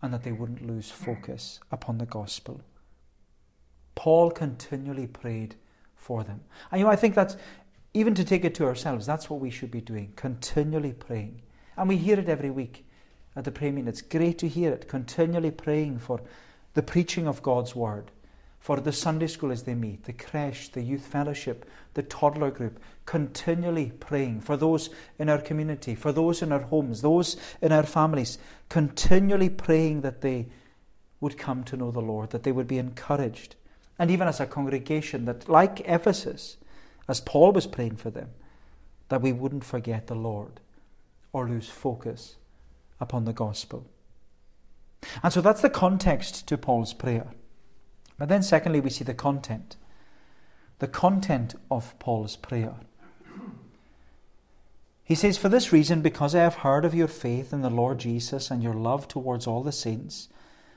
and 0.03 0.13
that 0.13 0.23
they 0.23 0.33
wouldn't 0.33 0.67
lose 0.67 0.91
focus 0.91 1.61
upon 1.73 1.99
the 1.99 2.07
gospel. 2.07 2.61
Paul 3.95 4.31
continually 4.31 5.07
prayed 5.07 5.57
for 5.97 6.23
them. 6.23 6.41
And 6.71 6.79
you 6.79 6.87
know, 6.87 6.93
I 6.93 6.97
think 6.97 7.15
that's, 7.15 7.37
even 7.95 8.15
to 8.15 8.25
take 8.25 8.45
it 8.45 8.55
to 8.57 8.65
ourselves, 8.65 9.07
that's 9.07 9.29
what 9.29 9.41
we 9.41 9.51
should 9.51 9.71
be 9.71 9.81
doing, 9.81 10.13
continually 10.15 10.93
praying. 10.93 11.43
And 11.77 11.89
we 11.89 11.97
hear 11.97 12.19
it 12.19 12.29
every 12.29 12.51
week 12.51 12.87
at 13.35 13.45
the 13.45 13.51
prayer 13.51 13.73
meeting. 13.73 13.89
It's 13.89 14.03
great 14.03 14.39
to 14.39 14.49
hear 14.49 14.73
it, 14.73 14.89
continually 14.89 15.51
praying 15.51 15.99
for 15.99 16.21
the 16.75 16.83
preaching 16.83 17.27
of 17.27 17.43
God's 17.43 17.75
word 17.75 18.11
for 18.59 18.81
the 18.81 18.93
Sunday 18.93 19.27
school 19.27 19.53
as 19.53 19.63
they 19.63 19.75
meet, 19.75 20.05
the 20.05 20.13
creche, 20.13 20.71
the 20.73 20.83
youth 20.83 21.07
fellowship, 21.07 21.69
the 21.95 22.03
toddler 22.03 22.51
group, 22.51 22.81
continually 23.07 23.93
praying 24.01 24.41
for 24.41 24.57
those 24.57 24.91
in 25.19 25.29
our 25.29 25.41
community, 25.41 25.95
for 25.95 26.13
those 26.13 26.43
in 26.43 26.53
our 26.53 26.61
homes, 26.61 27.01
those 27.01 27.37
in 27.63 27.73
our 27.73 27.85
families, 27.85 28.39
continually 28.69 29.49
praying 29.49 30.03
that 30.03 30.21
they 30.21 30.47
would 31.21 31.39
come 31.39 31.65
to 31.65 31.77
know 31.77 31.91
the 31.91 32.01
Lord, 32.01 32.31
that 32.31 32.43
they 32.43 32.53
would 32.53 32.67
be 32.67 32.79
encouraged. 32.79 33.57
And 33.99 34.11
even 34.11 34.29
as 34.29 34.41
a 34.41 34.47
congregation, 34.47 35.25
that 35.25 35.49
like 35.49 35.81
Ephesus, 35.87 36.57
as 37.09 37.21
Paul 37.21 37.53
was 37.53 37.67
praying 37.67 37.97
for 37.97 38.11
them, 38.11 38.31
that 39.09 39.23
we 39.23 39.33
wouldn't 39.33 39.65
forget 39.65 40.07
the 40.07 40.15
Lord 40.15 40.61
or 41.33 41.49
lose 41.49 41.69
focus 41.69 42.37
upon 43.01 43.25
the 43.25 43.33
gospel. 43.33 43.87
And 45.23 45.33
so 45.33 45.41
that's 45.41 45.63
the 45.63 45.71
context 45.71 46.47
to 46.49 46.59
Paul's 46.59 46.93
prayer. 46.93 47.29
But 48.19 48.29
then, 48.29 48.43
secondly, 48.43 48.81
we 48.81 48.91
see 48.91 49.05
the 49.05 49.15
content. 49.15 49.77
The 50.81 50.89
content 50.89 51.55
of 51.71 51.99
Paul's 51.99 52.37
prayer. 52.37 52.75
He 55.05 55.15
says, 55.15 55.39
For 55.39 55.49
this 55.49 55.73
reason, 55.73 56.03
because 56.03 56.35
I 56.35 56.41
have 56.41 56.57
heard 56.57 56.85
of 56.85 56.95
your 56.95 57.09
faith 57.09 57.53
in 57.53 57.63
the 57.63 57.71
Lord 57.71 57.99
Jesus 57.99 58.51
and 58.51 58.63
your 58.63 58.75
love 58.75 59.09
towards 59.09 59.47
all 59.47 59.63
the 59.63 59.73
saints, 59.73 60.29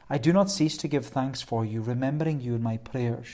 I 0.10 0.18
do 0.18 0.32
not 0.32 0.50
cease 0.50 0.78
to 0.78 0.88
give 0.88 1.06
thanks 1.06 1.42
for 1.42 1.66
you, 1.66 1.82
remembering 1.82 2.40
you 2.40 2.56
in 2.56 2.64
my 2.64 2.78
prayers, 2.78 3.28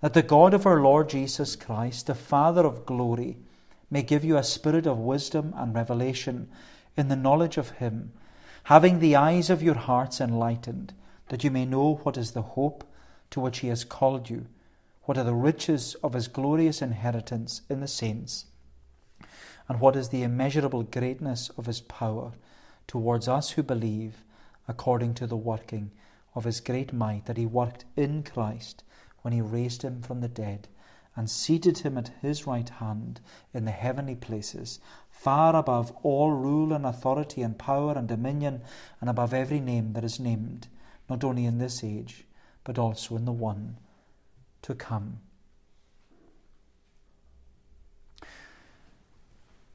that 0.00 0.14
the 0.14 0.22
God 0.22 0.54
of 0.54 0.64
our 0.66 0.80
Lord 0.80 1.08
Jesus 1.08 1.56
Christ, 1.56 2.06
the 2.06 2.14
Father 2.14 2.64
of 2.64 2.86
glory, 2.86 3.36
may 3.90 4.02
give 4.02 4.24
you 4.24 4.36
a 4.36 4.42
spirit 4.42 4.86
of 4.86 4.98
wisdom 4.98 5.52
and 5.56 5.74
revelation 5.74 6.48
in 6.96 7.08
the 7.08 7.16
knowledge 7.16 7.58
of 7.58 7.70
Him, 7.70 8.12
having 8.64 8.98
the 8.98 9.16
eyes 9.16 9.50
of 9.50 9.62
your 9.62 9.74
hearts 9.74 10.20
enlightened 10.20 10.94
that 11.28 11.44
you 11.44 11.50
may 11.50 11.64
know 11.64 12.00
what 12.02 12.16
is 12.16 12.32
the 12.32 12.42
hope 12.42 12.84
to 13.34 13.40
which 13.40 13.58
he 13.58 13.66
has 13.66 13.82
called 13.82 14.30
you, 14.30 14.46
what 15.06 15.18
are 15.18 15.24
the 15.24 15.34
riches 15.34 15.96
of 16.04 16.12
his 16.12 16.28
glorious 16.28 16.80
inheritance 16.80 17.62
in 17.68 17.80
the 17.80 17.88
saints, 17.88 18.44
and 19.68 19.80
what 19.80 19.96
is 19.96 20.10
the 20.10 20.22
immeasurable 20.22 20.84
greatness 20.84 21.50
of 21.58 21.66
his 21.66 21.80
power 21.80 22.30
towards 22.86 23.26
us 23.26 23.50
who 23.50 23.62
believe, 23.64 24.22
according 24.68 25.12
to 25.12 25.26
the 25.26 25.36
working 25.36 25.90
of 26.36 26.44
his 26.44 26.60
great 26.60 26.92
might 26.92 27.26
that 27.26 27.36
he 27.36 27.44
worked 27.44 27.84
in 27.96 28.22
Christ 28.22 28.84
when 29.22 29.32
he 29.32 29.40
raised 29.40 29.82
him 29.82 30.00
from 30.00 30.20
the 30.20 30.28
dead 30.28 30.68
and 31.16 31.28
seated 31.28 31.78
him 31.78 31.98
at 31.98 32.12
his 32.22 32.46
right 32.46 32.68
hand 32.68 33.20
in 33.52 33.64
the 33.64 33.72
heavenly 33.72 34.14
places, 34.14 34.78
far 35.10 35.56
above 35.56 35.90
all 36.04 36.30
rule 36.30 36.72
and 36.72 36.86
authority 36.86 37.42
and 37.42 37.58
power 37.58 37.94
and 37.96 38.06
dominion, 38.06 38.60
and 39.00 39.10
above 39.10 39.34
every 39.34 39.58
name 39.58 39.92
that 39.94 40.04
is 40.04 40.20
named, 40.20 40.68
not 41.10 41.24
only 41.24 41.44
in 41.44 41.58
this 41.58 41.82
age, 41.82 42.24
but 42.64 42.78
also 42.78 43.16
in 43.16 43.24
the 43.24 43.32
one 43.32 43.76
to 44.62 44.74
come. 44.74 45.20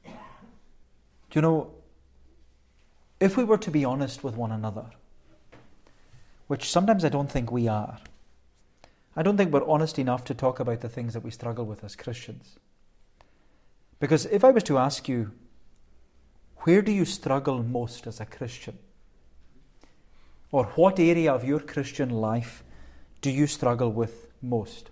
Do 0.04 1.38
you 1.38 1.42
know, 1.42 1.70
if 3.20 3.36
we 3.36 3.44
were 3.44 3.58
to 3.58 3.70
be 3.70 3.84
honest 3.84 4.24
with 4.24 4.36
one 4.36 4.50
another, 4.50 4.86
which 6.48 6.68
sometimes 6.68 7.04
I 7.04 7.08
don't 7.08 7.30
think 7.30 7.52
we 7.52 7.68
are, 7.68 7.98
I 9.14 9.22
don't 9.22 9.36
think 9.36 9.52
we're 9.52 9.68
honest 9.68 9.98
enough 9.98 10.24
to 10.24 10.34
talk 10.34 10.58
about 10.58 10.80
the 10.80 10.88
things 10.88 11.14
that 11.14 11.22
we 11.22 11.30
struggle 11.30 11.64
with 11.64 11.84
as 11.84 11.94
Christians. 11.94 12.58
Because 14.00 14.26
if 14.26 14.42
I 14.42 14.50
was 14.50 14.64
to 14.64 14.78
ask 14.78 15.08
you, 15.08 15.30
where 16.62 16.82
do 16.82 16.90
you 16.90 17.04
struggle 17.04 17.62
most 17.62 18.06
as 18.06 18.18
a 18.20 18.26
Christian? 18.26 18.78
Or 20.50 20.64
what 20.74 20.98
area 20.98 21.32
of 21.32 21.44
your 21.44 21.60
Christian 21.60 22.10
life 22.10 22.64
do 23.20 23.30
you 23.30 23.46
struggle 23.46 23.90
with 23.92 24.28
most? 24.42 24.90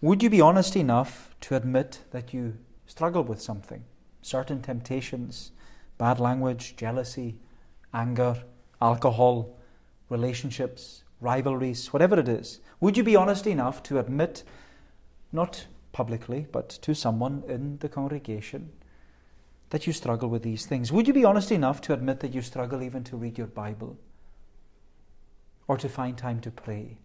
Would 0.00 0.22
you 0.22 0.30
be 0.30 0.40
honest 0.40 0.76
enough 0.76 1.34
to 1.42 1.56
admit 1.56 2.00
that 2.10 2.32
you 2.32 2.58
struggle 2.86 3.22
with 3.22 3.40
something? 3.40 3.84
Certain 4.20 4.62
temptations, 4.62 5.52
bad 5.98 6.20
language, 6.20 6.76
jealousy, 6.76 7.36
anger, 7.92 8.42
alcohol, 8.80 9.56
relationships, 10.08 11.02
rivalries, 11.20 11.92
whatever 11.92 12.18
it 12.18 12.28
is. 12.28 12.60
Would 12.80 12.96
you 12.96 13.04
be 13.04 13.16
honest 13.16 13.46
enough 13.46 13.82
to 13.84 13.98
admit, 13.98 14.44
not 15.32 15.66
publicly, 15.92 16.46
but 16.50 16.68
to 16.68 16.94
someone 16.94 17.42
in 17.48 17.78
the 17.78 17.88
congregation, 17.88 18.70
that 19.70 19.86
you 19.86 19.92
struggle 19.92 20.28
with 20.28 20.42
these 20.42 20.66
things? 20.66 20.92
Would 20.92 21.06
you 21.06 21.14
be 21.14 21.24
honest 21.24 21.50
enough 21.50 21.80
to 21.82 21.94
admit 21.94 22.20
that 22.20 22.34
you 22.34 22.42
struggle 22.42 22.82
even 22.82 23.04
to 23.04 23.16
read 23.16 23.38
your 23.38 23.46
Bible? 23.46 23.96
Or 25.72 25.78
to 25.78 25.88
find 25.88 26.18
time 26.18 26.38
to 26.40 26.50
pray? 26.50 26.98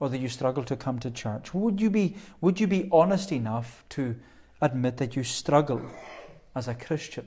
Or 0.00 0.08
that 0.08 0.18
you 0.18 0.28
struggle 0.28 0.64
to 0.64 0.74
come 0.74 0.98
to 0.98 1.12
church? 1.12 1.54
Would 1.54 1.80
you 1.80 1.90
be, 1.90 2.16
would 2.40 2.58
you 2.58 2.66
be 2.66 2.88
honest 2.90 3.30
enough 3.30 3.84
to 3.90 4.16
admit 4.60 4.96
that 4.96 5.14
you 5.14 5.22
struggle 5.22 5.80
as 6.56 6.66
a 6.66 6.74
Christian? 6.74 7.24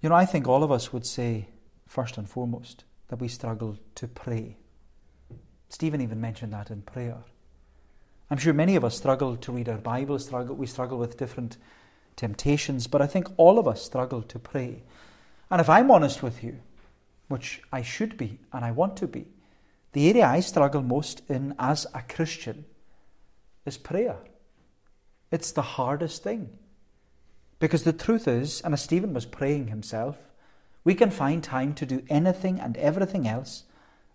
You 0.00 0.08
know, 0.08 0.16
I 0.16 0.26
think 0.26 0.48
all 0.48 0.64
of 0.64 0.72
us 0.72 0.92
would 0.92 1.06
say, 1.06 1.46
first 1.86 2.18
and 2.18 2.28
foremost, 2.28 2.82
that 3.10 3.20
we 3.20 3.28
struggle 3.28 3.78
to 3.94 4.08
pray. 4.08 4.56
Stephen 5.68 6.00
even 6.00 6.20
mentioned 6.20 6.52
that 6.52 6.72
in 6.72 6.82
prayer. 6.82 7.18
I'm 8.28 8.38
sure 8.38 8.52
many 8.52 8.74
of 8.74 8.84
us 8.84 8.96
struggle 8.96 9.36
to 9.36 9.52
read 9.52 9.68
our 9.68 9.78
Bible, 9.78 10.18
struggle, 10.18 10.56
we 10.56 10.66
struggle 10.66 10.98
with 10.98 11.16
different 11.16 11.58
temptations, 12.16 12.88
but 12.88 13.00
I 13.00 13.06
think 13.06 13.28
all 13.36 13.60
of 13.60 13.68
us 13.68 13.84
struggle 13.84 14.22
to 14.22 14.40
pray. 14.40 14.82
And 15.50 15.60
if 15.60 15.68
I'm 15.68 15.90
honest 15.90 16.22
with 16.22 16.42
you, 16.42 16.58
which 17.28 17.62
I 17.72 17.82
should 17.82 18.16
be 18.16 18.38
and 18.52 18.64
I 18.64 18.72
want 18.72 18.96
to 18.98 19.06
be, 19.06 19.26
the 19.92 20.08
area 20.08 20.26
I 20.26 20.40
struggle 20.40 20.82
most 20.82 21.22
in 21.28 21.54
as 21.58 21.86
a 21.94 22.02
Christian 22.02 22.64
is 23.64 23.78
prayer. 23.78 24.18
It's 25.30 25.52
the 25.52 25.62
hardest 25.62 26.22
thing. 26.22 26.50
Because 27.58 27.84
the 27.84 27.92
truth 27.92 28.28
is, 28.28 28.60
and 28.60 28.74
as 28.74 28.82
Stephen 28.82 29.14
was 29.14 29.26
praying 29.26 29.68
himself, 29.68 30.18
we 30.84 30.94
can 30.94 31.10
find 31.10 31.42
time 31.42 31.74
to 31.74 31.86
do 31.86 32.02
anything 32.08 32.60
and 32.60 32.76
everything 32.76 33.26
else 33.26 33.64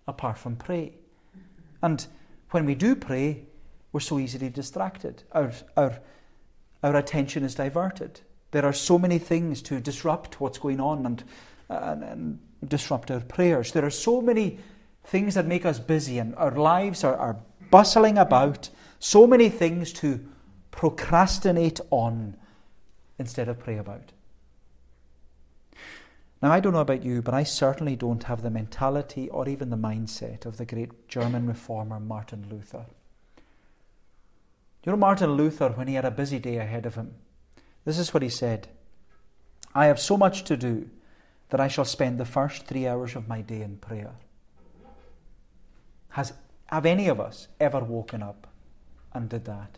apart 0.07 0.37
from 0.37 0.55
pray. 0.55 0.93
And 1.81 2.05
when 2.51 2.65
we 2.65 2.75
do 2.75 2.95
pray, 2.95 3.43
we're 3.91 3.99
so 3.99 4.19
easily 4.19 4.49
distracted. 4.49 5.23
Our, 5.31 5.51
our, 5.75 5.99
our 6.83 6.95
attention 6.95 7.43
is 7.43 7.55
diverted. 7.55 8.21
There 8.51 8.65
are 8.65 8.73
so 8.73 8.99
many 8.99 9.17
things 9.17 9.61
to 9.63 9.79
disrupt 9.79 10.39
what's 10.39 10.57
going 10.57 10.79
on 10.79 11.05
and, 11.05 11.23
and, 11.69 12.03
and 12.03 12.39
disrupt 12.67 13.09
our 13.09 13.21
prayers. 13.21 13.71
There 13.71 13.85
are 13.85 13.89
so 13.89 14.21
many 14.21 14.59
things 15.05 15.35
that 15.35 15.47
make 15.47 15.65
us 15.65 15.79
busy, 15.79 16.19
and 16.19 16.35
our 16.35 16.51
lives 16.51 17.03
are, 17.03 17.15
are 17.15 17.37
bustling 17.69 18.17
about. 18.17 18.69
So 18.99 19.25
many 19.25 19.49
things 19.49 19.93
to 19.93 20.23
procrastinate 20.71 21.79
on 21.89 22.35
instead 23.17 23.47
of 23.47 23.59
pray 23.59 23.77
about. 23.77 24.11
Now, 26.41 26.51
I 26.51 26.59
don't 26.59 26.73
know 26.73 26.79
about 26.79 27.03
you, 27.03 27.21
but 27.21 27.35
I 27.35 27.43
certainly 27.43 27.95
don't 27.95 28.23
have 28.23 28.41
the 28.41 28.49
mentality 28.49 29.29
or 29.29 29.47
even 29.47 29.69
the 29.69 29.77
mindset 29.77 30.45
of 30.45 30.57
the 30.57 30.65
great 30.65 31.07
German 31.07 31.45
reformer 31.45 31.99
Martin 31.99 32.47
Luther. 32.49 32.85
You 34.83 34.91
know, 34.91 34.97
Martin 34.97 35.33
Luther, 35.33 35.69
when 35.69 35.87
he 35.87 35.93
had 35.93 36.05
a 36.05 36.11
busy 36.11 36.39
day 36.39 36.57
ahead 36.57 36.87
of 36.87 36.95
him, 36.95 37.13
this 37.85 37.97
is 37.97 38.13
what 38.13 38.23
he 38.23 38.29
said 38.29 38.67
I 39.73 39.85
have 39.85 39.99
so 39.99 40.17
much 40.17 40.43
to 40.45 40.57
do 40.57 40.89
that 41.49 41.59
I 41.59 41.67
shall 41.67 41.85
spend 41.85 42.17
the 42.17 42.25
first 42.25 42.65
three 42.65 42.87
hours 42.87 43.15
of 43.15 43.27
my 43.27 43.41
day 43.41 43.61
in 43.61 43.77
prayer. 43.77 44.11
Has, 46.09 46.33
have 46.67 46.85
any 46.85 47.07
of 47.07 47.19
us 47.19 47.47
ever 47.59 47.79
woken 47.79 48.23
up 48.23 48.47
and 49.13 49.29
did 49.29 49.45
that? 49.45 49.77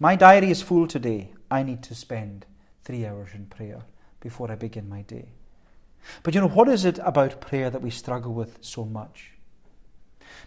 My 0.00 0.16
diary 0.16 0.50
is 0.50 0.62
full 0.62 0.86
today. 0.86 1.32
I 1.50 1.62
need 1.62 1.82
to 1.84 1.94
spend 1.94 2.46
three 2.84 3.06
hours 3.06 3.30
in 3.34 3.46
prayer 3.46 3.82
before 4.20 4.50
I 4.50 4.56
begin 4.56 4.88
my 4.88 5.02
day. 5.02 5.28
But 6.22 6.34
you 6.34 6.40
know, 6.40 6.48
what 6.48 6.68
is 6.68 6.84
it 6.84 6.98
about 7.02 7.40
prayer 7.40 7.70
that 7.70 7.82
we 7.82 7.90
struggle 7.90 8.32
with 8.32 8.58
so 8.60 8.84
much? 8.84 9.30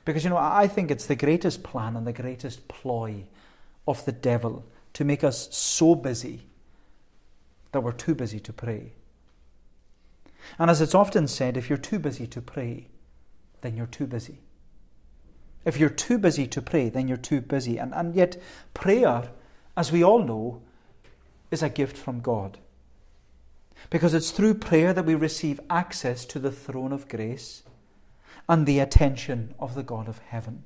Because 0.06 0.24
you 0.24 0.30
know, 0.30 0.38
I 0.38 0.68
think 0.68 0.92
it's 0.92 1.06
the 1.06 1.16
greatest 1.16 1.64
plan 1.64 1.96
and 1.96 2.06
the 2.06 2.14
greatest 2.14 2.68
ploy 2.68 3.24
of 3.88 4.04
the 4.06 4.12
devil 4.12 4.66
to 4.94 5.06
make 5.06 5.24
us 5.24 5.56
so 5.56 5.96
busy 5.96 6.44
that 7.72 7.82
we're 7.82 7.92
too 7.92 8.16
busy 8.16 8.40
to 8.40 8.54
pray. 8.54 8.94
And 10.58 10.70
as 10.70 10.82
it's 10.82 10.96
often 10.96 11.28
said, 11.28 11.58
if 11.58 11.70
you're 11.70 11.78
too 11.78 12.00
busy 12.00 12.28
to 12.28 12.42
pray, 12.42 12.88
then 13.62 13.76
you're 13.76 13.86
too 13.86 14.08
busy. 14.08 14.40
If 15.66 15.78
you're 15.78 15.90
too 15.90 16.18
busy 16.18 16.48
to 16.48 16.62
pray, 16.62 16.90
then 16.90 17.08
you're 17.08 17.18
too 17.18 17.42
busy. 17.42 17.78
And, 17.78 17.94
and 17.94 18.16
yet, 18.16 18.42
prayer, 18.74 19.30
as 19.76 19.92
we 19.92 20.04
all 20.04 20.24
know, 20.24 20.62
is 21.52 21.62
a 21.62 21.70
gift 21.70 21.98
from 21.98 22.22
God. 22.22 22.58
Because 23.90 24.14
it's 24.14 24.32
through 24.32 24.56
prayer 24.56 24.94
that 24.94 25.06
we 25.06 25.16
receive 25.16 25.60
access 25.70 26.26
to 26.26 26.40
the 26.40 26.52
throne 26.52 26.94
of 26.94 27.10
grace 27.10 27.64
and 28.50 28.66
the 28.66 28.80
attention 28.80 29.54
of 29.60 29.76
the 29.76 29.84
God 29.84 30.08
of 30.08 30.20
heaven. 30.20 30.64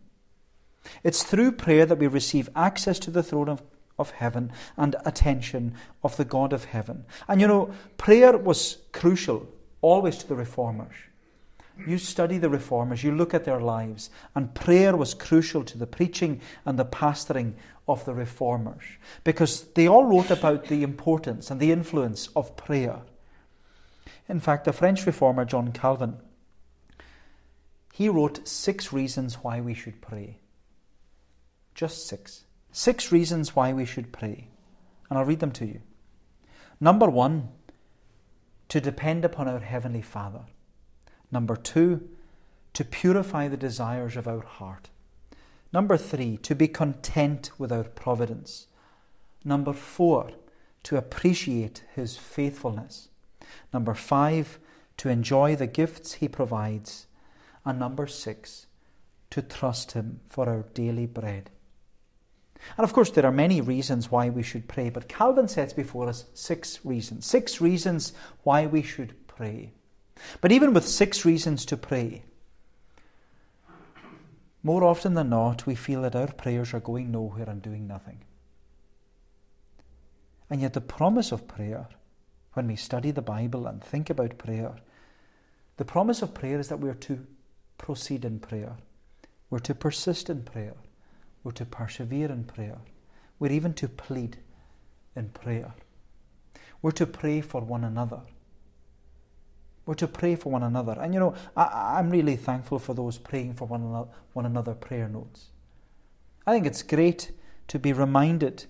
It's 1.04 1.24
through 1.24 1.54
prayer 1.54 1.86
that 1.86 2.00
we 2.00 2.08
receive 2.08 2.50
access 2.56 3.00
to 3.00 3.12
the 3.12 3.24
throne 3.24 3.50
of, 3.50 3.62
of 4.02 4.12
heaven 4.12 4.52
and 4.76 4.98
attention 5.06 5.74
of 6.04 6.18
the 6.18 6.26
God 6.26 6.52
of 6.52 6.66
heaven. 6.66 7.06
And 7.30 7.40
you 7.40 7.48
know, 7.48 7.74
prayer 7.98 8.38
was 8.38 8.80
crucial 8.92 9.48
always 9.82 10.18
to 10.18 10.28
the 10.28 10.36
reformers. 10.36 10.96
You 11.88 11.98
study 11.98 12.38
the 12.38 12.50
reformers, 12.50 13.04
you 13.04 13.16
look 13.16 13.34
at 13.34 13.46
their 13.46 13.62
lives, 13.62 14.10
and 14.36 14.54
prayer 14.54 14.96
was 14.98 15.14
crucial 15.14 15.64
to 15.64 15.78
the 15.78 15.88
preaching 15.88 16.42
and 16.66 16.78
the 16.78 16.86
pastoring 16.86 17.54
of 17.88 18.04
the 18.04 18.14
reformers 18.14 18.84
because 19.24 19.64
they 19.76 19.88
all 19.88 20.04
wrote 20.04 20.30
about 20.30 20.66
the 20.66 20.84
importance 20.84 21.50
and 21.50 21.60
the 21.60 21.72
influence 21.72 22.28
of 22.36 22.58
prayer. 22.58 23.00
In 24.28 24.42
fact, 24.42 24.66
the 24.66 24.74
French 24.74 25.06
reformer 25.06 25.46
John 25.46 25.72
Calvin 25.72 26.18
he 28.02 28.10
wrote 28.10 28.48
six 28.48 28.92
reasons 28.92 29.36
why 29.36 29.62
we 29.62 29.74
should 29.74 30.02
pray. 30.02 30.40
Just 31.76 32.08
six. 32.08 32.46
Six 32.72 33.12
reasons 33.12 33.56
why 33.56 33.74
we 33.74 33.86
should 33.86 34.12
pray. 34.12 34.48
And 35.10 35.20
I'll 35.20 35.26
read 35.26 35.40
them 35.40 35.52
to 35.54 35.66
you. 35.66 35.82
Number 36.80 37.10
one, 37.10 37.50
to 38.70 38.80
depend 38.80 39.26
upon 39.26 39.48
our 39.48 39.60
Heavenly 39.60 40.02
Father. 40.02 40.46
Number 41.32 41.56
two, 41.56 42.10
to 42.74 42.86
purify 42.86 43.48
the 43.50 43.58
desires 43.58 44.16
of 44.16 44.28
our 44.28 44.42
heart. 44.42 44.90
Number 45.74 45.98
three, 45.98 46.38
to 46.38 46.56
be 46.56 46.68
content 46.68 47.52
with 47.58 47.72
our 47.72 47.84
providence. 47.84 48.68
Number 49.44 49.74
four, 49.74 50.32
to 50.84 50.98
appreciate 50.98 51.84
His 51.94 52.18
faithfulness. 52.18 53.10
Number 53.74 53.94
five, 53.94 54.60
to 54.98 55.10
enjoy 55.10 55.56
the 55.56 55.68
gifts 55.68 56.14
He 56.14 56.28
provides. 56.28 57.08
And 57.66 57.78
number 57.80 58.08
six, 58.08 58.68
to 59.30 59.42
trust 59.42 59.92
Him 59.92 60.22
for 60.30 60.48
our 60.48 60.64
daily 60.74 61.06
bread. 61.06 61.50
And 62.78 62.84
of 62.84 62.94
course, 62.94 63.12
there 63.12 63.26
are 63.26 63.32
many 63.32 63.62
reasons 63.62 64.12
why 64.12 64.30
we 64.30 64.44
should 64.44 64.68
pray, 64.68 64.90
but 64.90 65.08
Calvin 65.08 65.48
sets 65.48 65.74
before 65.74 66.08
us 66.08 66.26
six 66.34 66.84
reasons. 66.86 67.26
Six 67.26 67.60
reasons 67.60 68.14
why 68.44 68.66
we 68.66 68.82
should 68.82 69.16
pray. 69.28 69.72
But 70.40 70.52
even 70.52 70.74
with 70.74 70.88
six 70.88 71.26
reasons 71.26 71.66
to 71.66 71.78
pray, 71.78 72.24
more 74.64 74.84
often 74.84 75.16
than 75.16 75.30
not, 75.30 75.66
we 75.66 75.76
feel 75.76 76.04
that 76.04 76.16
our 76.16 76.28
prayers 76.28 76.74
are 76.74 76.80
going 76.80 77.12
nowhere 77.12 77.50
and 77.50 77.62
doing 77.62 77.88
nothing. 77.88 78.24
And 80.50 80.62
yet, 80.62 80.74
the 80.74 80.82
promise 80.82 81.32
of 81.32 81.48
prayer, 81.48 81.88
when 82.54 82.68
we 82.68 82.76
study 82.76 83.12
the 83.12 83.22
Bible 83.22 83.66
and 83.66 83.84
think 83.84 84.10
about 84.10 84.38
prayer, 84.38 84.76
the 85.78 85.86
promise 85.86 86.22
of 86.22 86.34
prayer 86.34 86.60
is 86.60 86.68
that 86.68 86.80
we 86.80 86.90
are 86.90 86.96
to 86.96 87.26
proceed 87.78 88.26
in 88.26 88.40
prayer, 88.40 88.76
we're 89.50 89.60
to 89.60 89.74
persist 89.74 90.30
in 90.30 90.44
prayer, 90.44 90.76
we're 91.44 91.52
to 91.54 91.66
persevere 91.66 92.32
in 92.32 92.44
prayer, 92.44 92.78
we're 93.40 93.52
even 93.52 93.74
to 93.74 93.88
plead 93.88 94.38
in 95.16 95.30
prayer, 95.30 95.74
we're 96.82 96.92
to 96.92 97.06
pray 97.06 97.42
for 97.42 97.62
one 97.62 97.84
another. 97.84 98.22
We're 99.86 99.96
to 99.96 100.08
pray 100.08 100.36
for 100.36 100.52
one 100.52 100.64
another. 100.64 100.96
And 101.00 101.14
you 101.14 101.20
know, 101.20 101.36
I, 101.58 102.00
am 102.00 102.12
really 102.12 102.36
thankful 102.36 102.80
for 102.80 102.94
those 102.94 103.18
praying 103.18 103.56
for 103.56 103.66
one 103.66 103.82
another, 103.82 104.10
one 104.34 104.46
another 104.46 104.74
prayer 104.74 105.10
notes. 105.10 105.48
I 106.46 106.54
think 106.54 106.66
it's 106.66 106.84
great 106.84 107.32
to 107.68 107.80
be 107.80 107.94
reminded 107.94 108.66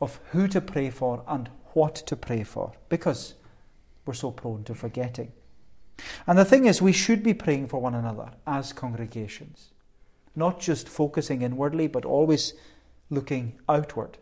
of 0.00 0.20
who 0.30 0.48
to 0.48 0.60
pray 0.60 0.90
for 0.90 1.22
and 1.26 1.50
what 1.72 1.94
to 1.94 2.16
pray 2.16 2.42
for 2.42 2.72
because 2.88 3.34
we're 4.06 4.14
so 4.14 4.30
prone 4.30 4.64
to 4.64 4.74
forgetting. 4.74 5.32
And 6.26 6.38
the 6.38 6.44
thing 6.44 6.66
is, 6.66 6.80
we 6.80 6.92
should 6.92 7.22
be 7.22 7.34
praying 7.34 7.68
for 7.68 7.80
one 7.80 7.94
another 7.94 8.30
as 8.46 8.72
congregations, 8.72 9.70
not 10.38 10.60
just 10.60 10.88
focusing 10.88 11.42
inwardly, 11.42 11.86
but 11.88 12.04
always 12.04 12.54
looking 13.10 13.58
outward 13.68 14.18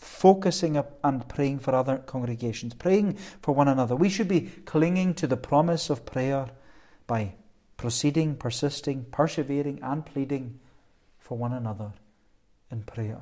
focusing 0.00 0.78
up 0.78 0.98
and 1.04 1.28
praying 1.28 1.58
for 1.58 1.74
other 1.74 1.98
congregations, 1.98 2.72
praying 2.72 3.18
for 3.42 3.54
one 3.54 3.68
another. 3.68 3.94
We 3.94 4.08
should 4.08 4.28
be 4.28 4.50
clinging 4.64 5.14
to 5.14 5.26
the 5.26 5.36
promise 5.36 5.90
of 5.90 6.06
prayer 6.06 6.46
by 7.06 7.34
proceeding, 7.76 8.34
persisting, 8.36 9.04
persevering, 9.10 9.80
and 9.82 10.04
pleading 10.04 10.58
for 11.18 11.36
one 11.36 11.52
another 11.52 11.92
in 12.70 12.82
prayer. 12.82 13.20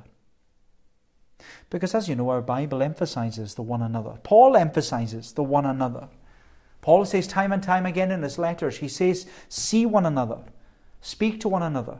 Because 1.68 1.94
as 1.94 2.08
you 2.08 2.14
know, 2.14 2.30
our 2.30 2.42
Bible 2.42 2.82
emphasizes 2.82 3.54
the 3.54 3.62
one 3.62 3.82
another. 3.82 4.18
Paul 4.22 4.56
emphasizes 4.56 5.32
the 5.32 5.42
one 5.42 5.66
another. 5.66 6.08
Paul 6.80 7.04
says 7.04 7.26
time 7.26 7.52
and 7.52 7.62
time 7.62 7.86
again 7.86 8.12
in 8.12 8.22
his 8.22 8.38
letters, 8.38 8.78
he 8.78 8.88
says, 8.88 9.26
see 9.48 9.84
one 9.84 10.06
another, 10.06 10.38
speak 11.00 11.40
to 11.40 11.48
one 11.48 11.62
another, 11.62 11.98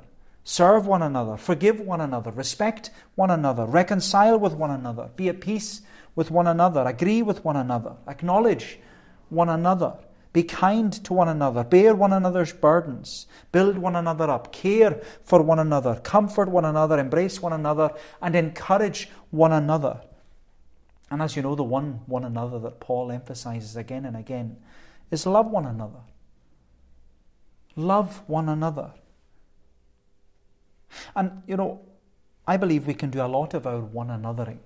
Serve 0.48 0.87
one 0.87 1.02
another, 1.02 1.37
forgive 1.37 1.78
one 1.78 2.00
another, 2.00 2.30
respect 2.30 2.90
one 3.16 3.30
another, 3.30 3.66
reconcile 3.66 4.38
with 4.38 4.54
one 4.54 4.70
another, 4.70 5.11
be 5.14 5.28
at 5.28 5.42
peace 5.42 5.82
with 6.16 6.30
one 6.30 6.46
another, 6.46 6.84
agree 6.87 7.20
with 7.20 7.44
one 7.44 7.56
another, 7.56 7.96
acknowledge 8.06 8.78
one 9.28 9.50
another, 9.50 9.92
be 10.32 10.42
kind 10.42 10.90
to 11.04 11.12
one 11.12 11.28
another, 11.28 11.64
bear 11.64 11.94
one 11.94 12.14
another's 12.14 12.50
burdens, 12.50 13.26
build 13.52 13.76
one 13.76 13.94
another 13.94 14.30
up, 14.30 14.50
care 14.50 15.02
for 15.22 15.42
one 15.42 15.58
another, 15.58 15.96
comfort 15.96 16.48
one 16.48 16.64
another, 16.64 16.98
embrace 16.98 17.42
one 17.42 17.52
another, 17.52 17.90
and 18.22 18.34
encourage 18.34 19.11
one 19.30 19.52
another. 19.52 20.00
And 21.11 21.20
as 21.20 21.37
you 21.37 21.42
know, 21.42 21.56
the 21.56 21.62
one 21.62 22.00
one 22.06 22.24
another 22.24 22.58
that 22.61 22.80
Paul 22.80 23.12
emphasizes 23.12 23.76
again 23.76 24.06
and 24.06 24.16
again 24.16 24.56
is 25.11 25.26
love 25.26 25.50
one 25.50 25.66
another. 25.66 26.00
Love 27.76 28.22
one 28.26 28.48
another. 28.48 28.92
And, 31.14 31.42
you 31.46 31.57
know, 31.57 31.81
I 32.46 32.57
believe 32.57 32.87
we 32.87 32.94
can 32.94 33.11
do 33.11 33.20
a 33.20 33.27
lot 33.27 33.55
of 33.55 33.66
our 33.66 33.81
one 33.81 34.09
anothering 34.09 34.59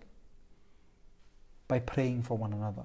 by 1.69 1.79
praying 1.81 2.23
for 2.23 2.37
one 2.37 2.53
another. 2.53 2.85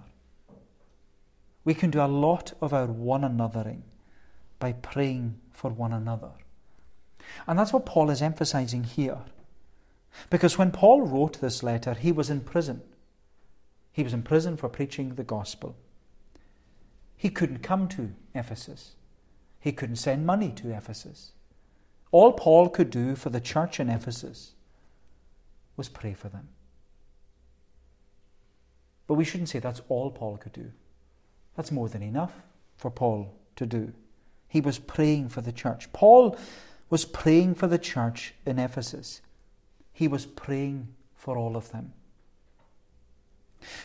We 1.64 1.74
can 1.74 1.92
do 1.92 2.02
a 2.02 2.08
lot 2.08 2.54
of 2.62 2.74
our 2.74 2.88
one 2.88 3.22
anothering 3.22 3.82
by 4.60 4.72
praying 4.72 5.40
for 5.52 5.70
one 5.70 5.94
another. 5.94 6.32
And 7.46 7.60
that's 7.60 7.74
what 7.74 7.86
Paul 7.86 8.10
is 8.10 8.22
emphasizing 8.22 8.86
here. 8.86 9.20
Because 10.30 10.58
when 10.58 10.72
Paul 10.72 11.02
wrote 11.02 11.42
this 11.42 11.62
letter, 11.62 11.94
he 11.94 12.12
was 12.12 12.30
in 12.30 12.42
prison. 12.42 12.82
He 13.92 14.04
was 14.04 14.14
in 14.14 14.24
prison 14.24 14.58
for 14.58 14.70
preaching 14.70 15.16
the 15.16 15.24
gospel. 15.24 15.76
He 17.16 17.30
couldn't 17.30 17.60
come 17.60 17.88
to 17.90 18.14
Ephesus. 18.34 18.96
He 19.60 19.72
couldn't 19.72 19.98
send 19.98 20.26
money 20.26 20.52
to 20.52 20.76
Ephesus. 20.76 21.34
All 22.12 22.34
Paul 22.34 22.70
could 22.70 22.90
do 22.90 23.16
for 23.16 23.30
the 23.30 23.42
church 23.42 23.80
in 23.80 23.90
Ephesus 23.90 24.54
was 25.76 25.90
pray 25.90 26.14
for 26.14 26.30
them. 26.30 26.50
But 29.08 29.16
we 29.16 29.24
shouldn't 29.24 29.50
say 29.50 29.60
that's 29.60 29.82
all 29.90 30.12
Paul 30.12 30.38
could 30.38 30.54
do. 30.54 30.72
That's 31.56 31.72
more 31.72 31.90
than 31.90 32.04
enough 32.04 32.34
for 32.78 32.92
Paul 32.92 33.34
to 33.56 33.66
do. 33.66 33.94
He 34.48 34.62
was 34.62 34.80
praying 34.80 35.30
for 35.30 35.42
the 35.42 35.52
church. 35.52 35.92
Paul 35.94 36.38
was 36.90 37.06
praying 37.06 37.56
for 37.56 37.68
the 37.68 37.78
church 37.78 38.34
in 38.46 38.60
Ephesus. 38.60 39.22
He 39.94 40.08
was 40.08 40.26
praying 40.26 40.90
for 41.16 41.38
all 41.38 41.58
of 41.58 41.72
them. 41.72 41.94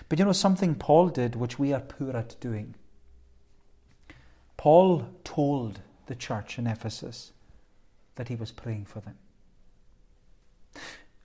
But 0.08 0.18
you 0.18 0.24
know 0.24 0.32
something 0.32 0.74
Paul 0.74 1.08
did 1.08 1.34
which 1.34 1.58
we 1.58 1.72
are 1.72 1.80
poor 1.80 2.16
at 2.16 2.38
doing? 2.40 2.74
Paul 4.56 5.08
told 5.24 5.80
the 6.06 6.14
church 6.14 6.58
in 6.58 6.66
Ephesus 6.66 7.32
that 8.16 8.28
he 8.28 8.36
was 8.36 8.52
praying 8.52 8.86
for 8.86 9.00
them. 9.00 9.16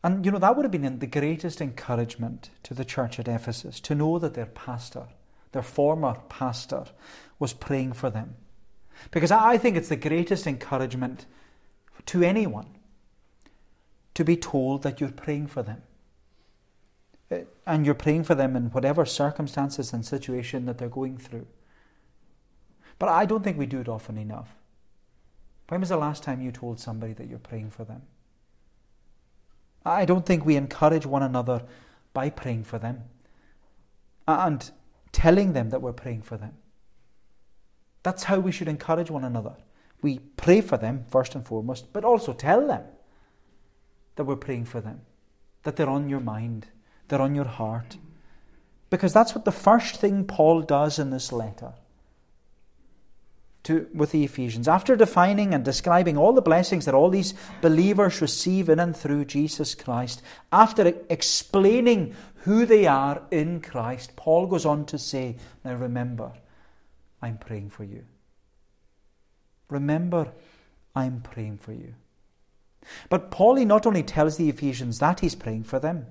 And 0.03 0.25
you 0.25 0.31
know, 0.31 0.39
that 0.39 0.55
would 0.55 0.63
have 0.63 0.71
been 0.71 0.99
the 0.99 1.07
greatest 1.07 1.59
encouragement 1.59 2.49
to 2.63 2.73
the 2.73 2.85
church 2.85 3.19
at 3.19 3.27
Ephesus 3.27 3.79
to 3.81 3.95
know 3.95 4.19
that 4.19 4.35
their 4.35 4.45
pastor, 4.45 5.07
their 5.51 5.63
former 5.63 6.15
pastor, 6.29 6.85
was 7.39 7.53
praying 7.53 7.93
for 7.93 8.09
them. 8.09 8.35
Because 9.11 9.31
I 9.31 9.57
think 9.57 9.75
it's 9.75 9.89
the 9.89 9.95
greatest 9.95 10.47
encouragement 10.47 11.25
to 12.07 12.23
anyone 12.23 12.67
to 14.13 14.23
be 14.23 14.37
told 14.37 14.83
that 14.83 14.99
you're 14.99 15.11
praying 15.11 15.47
for 15.47 15.61
them. 15.61 15.83
Uh, 17.29 17.39
and 17.65 17.85
you're 17.85 17.93
praying 17.93 18.23
for 18.23 18.33
them 18.33 18.55
in 18.55 18.67
whatever 18.71 19.05
circumstances 19.05 19.93
and 19.93 20.05
situation 20.05 20.65
that 20.65 20.77
they're 20.77 20.89
going 20.89 21.17
through. 21.17 21.45
But 22.97 23.09
I 23.09 23.25
don't 23.25 23.43
think 23.43 23.57
we 23.57 23.65
do 23.65 23.79
it 23.79 23.89
often 23.89 24.17
enough. 24.17 24.55
When 25.69 25.81
was 25.81 25.89
the 25.89 25.97
last 25.97 26.23
time 26.23 26.41
you 26.41 26.51
told 26.51 26.79
somebody 26.79 27.13
that 27.13 27.27
you're 27.27 27.39
praying 27.39 27.71
for 27.71 27.83
them? 27.83 28.03
I 29.85 30.05
don't 30.05 30.25
think 30.25 30.45
we 30.45 30.55
encourage 30.55 31.05
one 31.05 31.23
another 31.23 31.63
by 32.13 32.29
praying 32.29 32.65
for 32.65 32.77
them 32.77 33.03
and 34.27 34.69
telling 35.11 35.53
them 35.53 35.69
that 35.69 35.81
we're 35.81 35.93
praying 35.93 36.23
for 36.23 36.37
them. 36.37 36.53
That's 38.03 38.23
how 38.23 38.39
we 38.39 38.51
should 38.51 38.67
encourage 38.67 39.09
one 39.09 39.23
another. 39.23 39.55
We 40.01 40.19
pray 40.19 40.61
for 40.61 40.77
them 40.77 41.05
first 41.09 41.35
and 41.35 41.45
foremost, 41.45 41.91
but 41.91 42.05
also 42.05 42.33
tell 42.33 42.65
them 42.67 42.83
that 44.15 44.23
we're 44.23 44.35
praying 44.35 44.65
for 44.65 44.81
them, 44.81 45.01
that 45.63 45.75
they're 45.75 45.89
on 45.89 46.09
your 46.09 46.19
mind, 46.19 46.67
they're 47.07 47.21
on 47.21 47.35
your 47.35 47.45
heart. 47.45 47.97
Because 48.89 49.13
that's 49.13 49.35
what 49.35 49.45
the 49.45 49.51
first 49.51 49.97
thing 49.97 50.25
Paul 50.25 50.61
does 50.61 50.99
in 50.99 51.09
this 51.09 51.31
letter 51.31 51.73
to, 53.67 53.85
with 53.93 54.11
the 54.11 54.23
Ephesians. 54.23 54.67
After 54.67 54.95
defining 54.95 55.53
and 55.53 55.63
describing 55.63 56.17
all 56.17 56.31
the 56.31 56.41
blessings 56.41 56.85
that 56.85 56.95
all 56.95 57.09
these 57.09 57.33
believers 57.61 58.21
receive 58.21 58.69
in 58.69 58.79
and 58.79 58.95
through 58.95 59.25
Jesus 59.25 59.75
Christ, 59.75 60.21
after 60.53 60.93
explaining 61.09 62.15
who 62.43 62.65
they 62.65 62.87
are 62.87 63.21
in 63.29 63.59
Christ, 63.59 64.15
Paul 64.15 64.47
goes 64.47 64.65
on 64.65 64.85
to 64.85 64.97
say, 64.97 65.35
Now 65.65 65.75
remember, 65.75 66.31
I'm 67.21 67.37
praying 67.37 67.71
for 67.71 67.83
you. 67.83 68.05
Remember, 69.69 70.31
I'm 70.95 71.19
praying 71.19 71.57
for 71.57 71.73
you. 71.73 71.93
But 73.09 73.31
Paul, 73.31 73.55
he 73.55 73.65
not 73.65 73.85
only 73.85 74.03
tells 74.03 74.37
the 74.37 74.47
Ephesians 74.47 74.99
that 74.99 75.19
he's 75.19 75.35
praying 75.35 75.65
for 75.65 75.77
them, 75.77 76.05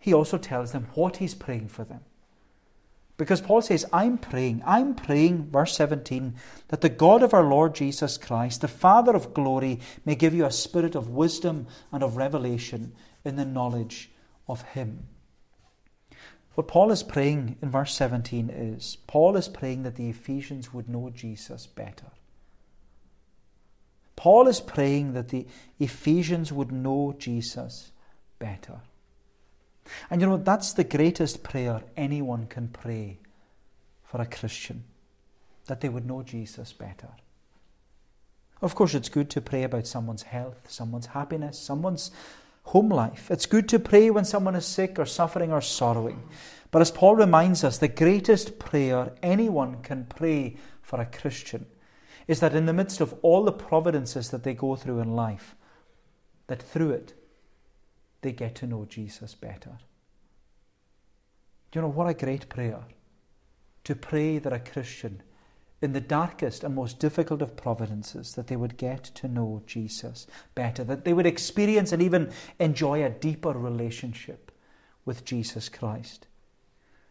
he 0.00 0.12
also 0.12 0.38
tells 0.38 0.72
them 0.72 0.88
what 0.94 1.18
he's 1.18 1.34
praying 1.34 1.68
for 1.68 1.84
them. 1.84 2.00
Because 3.16 3.40
Paul 3.40 3.62
says, 3.62 3.86
I'm 3.92 4.18
praying, 4.18 4.62
I'm 4.66 4.94
praying, 4.94 5.50
verse 5.50 5.74
17, 5.76 6.34
that 6.68 6.82
the 6.82 6.90
God 6.90 7.22
of 7.22 7.32
our 7.32 7.44
Lord 7.44 7.74
Jesus 7.74 8.18
Christ, 8.18 8.60
the 8.60 8.68
Father 8.68 9.16
of 9.16 9.32
glory, 9.32 9.80
may 10.04 10.14
give 10.14 10.34
you 10.34 10.44
a 10.44 10.50
spirit 10.50 10.94
of 10.94 11.08
wisdom 11.08 11.66
and 11.90 12.02
of 12.02 12.16
revelation 12.16 12.92
in 13.24 13.36
the 13.36 13.44
knowledge 13.46 14.10
of 14.48 14.62
Him. 14.62 15.06
What 16.56 16.68
Paul 16.68 16.90
is 16.90 17.02
praying 17.02 17.56
in 17.62 17.70
verse 17.70 17.94
17 17.94 18.50
is 18.50 18.96
Paul 19.06 19.36
is 19.36 19.48
praying 19.48 19.82
that 19.82 19.96
the 19.96 20.08
Ephesians 20.08 20.72
would 20.72 20.88
know 20.88 21.10
Jesus 21.10 21.66
better. 21.66 22.06
Paul 24.14 24.48
is 24.48 24.60
praying 24.60 25.12
that 25.12 25.28
the 25.28 25.46
Ephesians 25.78 26.52
would 26.52 26.72
know 26.72 27.14
Jesus 27.18 27.92
better. 28.38 28.80
And 30.10 30.20
you 30.20 30.26
know, 30.26 30.36
that's 30.36 30.72
the 30.72 30.84
greatest 30.84 31.42
prayer 31.42 31.82
anyone 31.96 32.46
can 32.46 32.68
pray 32.68 33.18
for 34.04 34.20
a 34.20 34.26
Christian, 34.26 34.84
that 35.66 35.80
they 35.80 35.88
would 35.88 36.06
know 36.06 36.22
Jesus 36.22 36.72
better. 36.72 37.08
Of 38.62 38.74
course, 38.74 38.94
it's 38.94 39.08
good 39.08 39.28
to 39.30 39.40
pray 39.40 39.64
about 39.64 39.86
someone's 39.86 40.22
health, 40.22 40.70
someone's 40.70 41.06
happiness, 41.06 41.58
someone's 41.58 42.10
home 42.64 42.88
life. 42.88 43.30
It's 43.30 43.46
good 43.46 43.68
to 43.68 43.78
pray 43.78 44.10
when 44.10 44.24
someone 44.24 44.56
is 44.56 44.66
sick 44.66 44.98
or 44.98 45.06
suffering 45.06 45.52
or 45.52 45.60
sorrowing. 45.60 46.22
But 46.70 46.82
as 46.82 46.90
Paul 46.90 47.16
reminds 47.16 47.62
us, 47.64 47.78
the 47.78 47.88
greatest 47.88 48.58
prayer 48.58 49.12
anyone 49.22 49.82
can 49.82 50.06
pray 50.06 50.56
for 50.82 51.00
a 51.00 51.06
Christian 51.06 51.66
is 52.26 52.40
that 52.40 52.54
in 52.54 52.66
the 52.66 52.72
midst 52.72 53.00
of 53.00 53.14
all 53.22 53.44
the 53.44 53.52
providences 53.52 54.30
that 54.30 54.42
they 54.42 54.54
go 54.54 54.74
through 54.74 55.00
in 55.00 55.14
life, 55.14 55.54
that 56.48 56.62
through 56.62 56.90
it 56.90 57.14
they 58.26 58.32
get 58.32 58.56
to 58.56 58.66
know 58.66 58.84
Jesus 58.84 59.36
better. 59.36 59.78
You 61.72 61.80
know 61.80 61.88
what 61.88 62.08
a 62.08 62.14
great 62.14 62.48
prayer? 62.48 62.82
To 63.84 63.94
pray 63.94 64.38
that 64.38 64.52
a 64.52 64.58
Christian, 64.58 65.22
in 65.80 65.92
the 65.92 66.00
darkest 66.00 66.64
and 66.64 66.74
most 66.74 66.98
difficult 66.98 67.40
of 67.40 67.56
providences, 67.56 68.34
that 68.34 68.48
they 68.48 68.56
would 68.56 68.78
get 68.78 69.04
to 69.04 69.28
know 69.28 69.62
Jesus 69.64 70.26
better, 70.56 70.82
that 70.82 71.04
they 71.04 71.12
would 71.12 71.24
experience 71.24 71.92
and 71.92 72.02
even 72.02 72.32
enjoy 72.58 73.04
a 73.04 73.10
deeper 73.10 73.52
relationship 73.52 74.50
with 75.04 75.24
Jesus 75.24 75.68
Christ. 75.68 76.26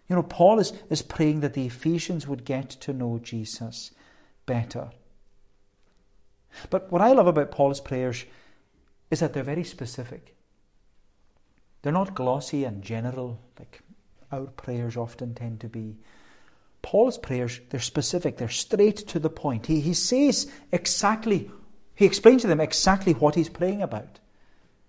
You 0.10 0.17
know, 0.17 0.23
Paul 0.23 0.60
is, 0.60 0.73
is 0.89 1.01
praying 1.01 1.39
that 1.39 1.54
the 1.54 1.67
Ephesians 1.67 2.28
would 2.28 2.43
get 2.43 2.69
to 2.71 2.91
know 2.91 3.21
Jesus 3.23 3.91
better. 4.45 4.89
But 6.69 6.91
what 6.91 7.01
I 7.01 7.13
love 7.13 7.28
about 7.28 7.51
Paul's 7.51 7.80
prayers 7.80 8.25
is 9.10 9.21
that 9.21 9.32
they're 9.32 9.43
very 9.43 9.63
specific. 9.63 10.35
They're 11.86 11.93
not 11.93 12.15
glossy 12.15 12.63
and 12.63 12.82
general 12.82 13.39
like 13.60 13.80
our 14.32 14.48
prayers 14.48 14.98
often 14.98 15.36
tend 15.36 15.60
to 15.60 15.67
be. 15.67 15.95
Paul's 16.82 17.19
prayers, 17.19 17.62
they're 17.69 17.80
specific, 17.80 18.38
they're 18.38 18.50
straight 18.50 18.98
to 19.10 19.19
the 19.19 19.30
point. 19.30 19.67
He, 19.67 19.82
he 19.82 19.93
says 19.93 20.52
exactly, 20.71 21.52
he 21.93 22.06
explains 22.06 22.41
to 22.41 22.48
them 22.48 22.60
exactly 22.60 23.13
what 23.13 23.36
he's 23.36 23.50
praying 23.50 23.84
about. 23.84 24.19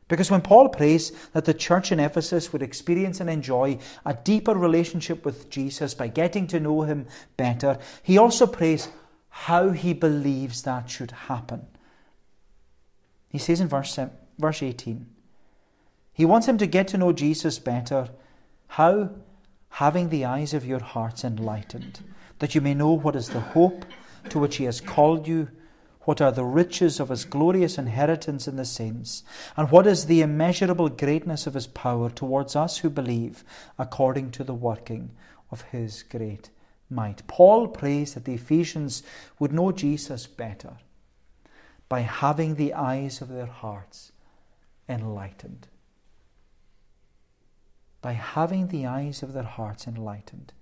Because 0.09 0.31
when 0.31 0.41
Paul 0.41 0.71
prays 0.71 1.13
that 1.35 1.45
the 1.45 1.53
church 1.53 1.93
in 1.93 2.01
Ephesus 2.01 2.51
would 2.55 2.63
experience 2.63 3.21
and 3.21 3.29
enjoy 3.29 3.79
a 4.07 4.15
deeper 4.15 4.55
relationship 4.55 5.23
with 5.27 5.51
Jesus 5.51 5.93
by 5.93 6.09
getting 6.09 6.47
to 6.47 6.61
know 6.61 6.81
him 6.81 7.09
better, 7.37 7.79
he 8.05 8.17
also 8.17 8.47
prays 8.47 8.89
how 9.29 9.69
he 9.69 9.93
believes 9.93 10.63
that 10.63 10.89
should 10.89 11.11
happen. 11.11 11.67
He 13.29 13.37
says 13.37 13.61
in 13.61 13.69
verse, 13.69 13.99
verse 14.39 14.63
18, 14.63 15.09
he 16.17 16.25
wants 16.25 16.49
him 16.49 16.57
to 16.57 16.67
get 16.67 16.89
to 16.89 16.97
know 16.97 17.13
Jesus 17.13 17.59
better. 17.59 18.09
How? 18.69 19.11
Having 19.69 20.09
the 20.09 20.25
eyes 20.25 20.55
of 20.55 20.65
your 20.65 20.81
hearts 20.81 21.23
enlightened, 21.25 22.01
that 22.39 22.55
you 22.55 22.63
may 22.63 22.73
know 22.73 22.93
what 22.93 23.15
is 23.15 23.29
the 23.29 23.41
hope 23.41 23.85
to 24.31 24.39
which 24.39 24.57
he 24.57 24.65
has 24.65 24.81
called 24.81 25.29
you, 25.29 25.51
what 26.05 26.23
are 26.23 26.33
the 26.33 26.43
riches 26.43 27.01
of 27.01 27.11
his 27.11 27.27
glorious 27.27 27.77
inheritance 27.77 28.49
in 28.49 28.57
the 28.57 28.65
saints, 28.65 29.25
and 29.59 29.71
what 29.71 29.87
is 29.87 30.07
the 30.07 30.23
immeasurable 30.23 30.89
greatness 30.89 31.47
of 31.47 31.53
his 31.53 31.67
power 31.67 32.09
towards 32.09 32.57
us 32.57 32.79
who 32.79 32.89
believe, 32.89 33.45
according 33.79 34.31
to 34.31 34.43
the 34.43 34.55
working 34.55 35.11
of 35.51 35.61
his 35.71 36.03
great 36.03 36.49
might. 36.89 37.27
Paul 37.27 37.69
prays 37.69 38.15
that 38.15 38.25
the 38.25 38.33
Ephesians 38.33 39.03
would 39.39 39.53
know 39.53 39.71
Jesus 39.71 40.27
better 40.27 40.79
by 41.91 42.01
having 42.01 42.55
the 42.55 42.73
eyes 42.73 43.21
of 43.21 43.29
their 43.29 43.45
hearts 43.45 44.13
enlightened. 44.89 45.69
By 48.03 48.13
having 48.13 48.69
the 48.69 48.87
eyes 48.87 49.23
of 49.23 49.33
their 49.33 49.43
hearts 49.43 49.87
enlightened. 49.87 50.53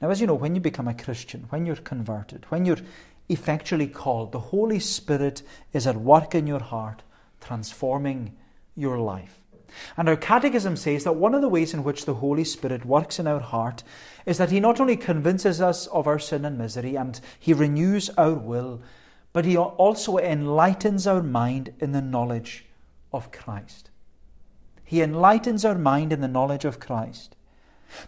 Now, 0.00 0.10
as 0.10 0.20
you 0.20 0.26
know, 0.26 0.34
when 0.34 0.54
you 0.54 0.60
become 0.60 0.88
a 0.88 0.94
Christian, 0.94 1.46
when 1.50 1.66
you're 1.66 1.76
converted, 1.76 2.46
when 2.48 2.64
you're 2.64 2.78
effectually 3.28 3.88
called, 3.88 4.32
the 4.32 4.38
Holy 4.38 4.78
Spirit 4.78 5.42
is 5.72 5.86
at 5.86 5.96
work 5.96 6.34
in 6.34 6.46
your 6.46 6.60
heart, 6.60 7.02
transforming 7.40 8.36
your 8.76 8.98
life. 8.98 9.40
And 9.96 10.08
our 10.08 10.16
catechism 10.16 10.76
says 10.76 11.04
that 11.04 11.16
one 11.16 11.34
of 11.34 11.40
the 11.40 11.48
ways 11.48 11.74
in 11.74 11.82
which 11.82 12.04
the 12.04 12.14
Holy 12.14 12.44
Spirit 12.44 12.84
works 12.84 13.18
in 13.18 13.26
our 13.26 13.40
heart 13.40 13.82
is 14.24 14.38
that 14.38 14.50
He 14.50 14.60
not 14.60 14.80
only 14.80 14.96
convinces 14.96 15.60
us 15.60 15.86
of 15.88 16.06
our 16.06 16.18
sin 16.18 16.44
and 16.44 16.56
misery 16.56 16.96
and 16.96 17.20
He 17.38 17.52
renews 17.52 18.10
our 18.10 18.34
will, 18.34 18.82
but 19.32 19.44
He 19.44 19.56
also 19.56 20.18
enlightens 20.18 21.06
our 21.06 21.22
mind 21.22 21.74
in 21.80 21.92
the 21.92 22.02
knowledge 22.02 22.66
of 23.12 23.32
Christ. 23.32 23.90
He 24.84 25.00
enlightens 25.00 25.64
our 25.64 25.76
mind 25.76 26.12
in 26.12 26.20
the 26.20 26.28
knowledge 26.28 26.64
of 26.64 26.80
Christ. 26.80 27.36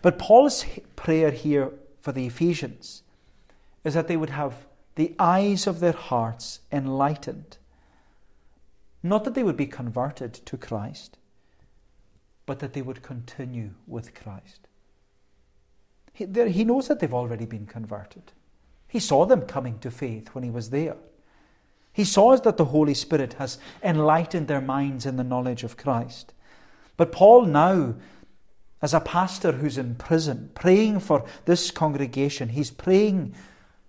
But 0.02 0.18
Paul's 0.18 0.64
prayer 0.94 1.30
here 1.30 1.72
for 2.00 2.12
the 2.12 2.26
Ephesians 2.26 3.02
is 3.84 3.94
that 3.94 4.08
they 4.08 4.16
would 4.16 4.30
have 4.30 4.66
the 4.96 5.14
eyes 5.18 5.66
of 5.66 5.80
their 5.80 5.92
hearts 5.92 6.60
enlightened. 6.72 7.58
Not 9.02 9.24
that 9.24 9.34
they 9.34 9.42
would 9.42 9.56
be 9.56 9.66
converted 9.66 10.34
to 10.34 10.56
Christ, 10.56 11.18
but 12.46 12.58
that 12.60 12.72
they 12.72 12.82
would 12.82 13.02
continue 13.02 13.70
with 13.86 14.14
Christ. 14.14 14.66
He, 16.12 16.26
he 16.50 16.64
knows 16.64 16.88
that 16.88 17.00
they've 17.00 17.12
already 17.12 17.44
been 17.44 17.66
converted. 17.66 18.32
He 18.88 19.00
saw 19.00 19.26
them 19.26 19.42
coming 19.42 19.78
to 19.80 19.90
faith 19.90 20.28
when 20.28 20.44
he 20.44 20.50
was 20.50 20.70
there. 20.70 20.96
He 21.92 22.04
saw 22.04 22.36
that 22.36 22.56
the 22.56 22.66
Holy 22.66 22.94
Spirit 22.94 23.34
has 23.34 23.58
enlightened 23.82 24.48
their 24.48 24.60
minds 24.60 25.06
in 25.06 25.16
the 25.16 25.24
knowledge 25.24 25.62
of 25.62 25.76
Christ. 25.76 26.32
But 26.96 27.12
Paul 27.12 27.46
now, 27.46 27.94
as 28.82 28.94
a 28.94 29.00
pastor 29.00 29.52
who's 29.52 29.78
in 29.78 29.94
prison, 29.96 30.50
praying 30.54 31.00
for 31.00 31.24
this 31.44 31.70
congregation, 31.70 32.50
he's 32.50 32.70
praying 32.70 33.34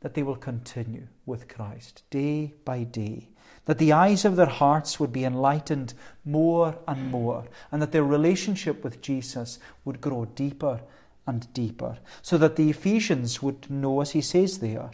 that 0.02 0.14
they 0.14 0.24
will 0.24 0.36
continue 0.36 1.08
with 1.26 1.48
Christ 1.48 2.04
day 2.10 2.54
by 2.64 2.84
day 2.84 3.30
that 3.68 3.78
the 3.78 3.92
eyes 3.92 4.24
of 4.26 4.38
their 4.38 4.46
hearts 4.48 4.98
would 5.00 5.12
be 5.12 5.26
enlightened 5.26 5.94
more 6.24 6.78
and 6.88 7.12
more, 7.12 7.46
and 7.70 7.82
that 7.82 7.92
their 7.92 8.04
relationship 8.04 8.82
with 8.82 9.02
Jesus 9.02 9.60
would 9.84 10.00
grow 10.00 10.24
deeper 10.24 10.80
and 11.28 11.52
deeper, 11.54 11.98
so 12.22 12.38
that 12.38 12.56
the 12.56 12.70
Ephesians 12.70 13.44
would 13.44 13.70
know, 13.70 14.00
as 14.00 14.12
he 14.12 14.22
says 14.22 14.60
there. 14.60 14.90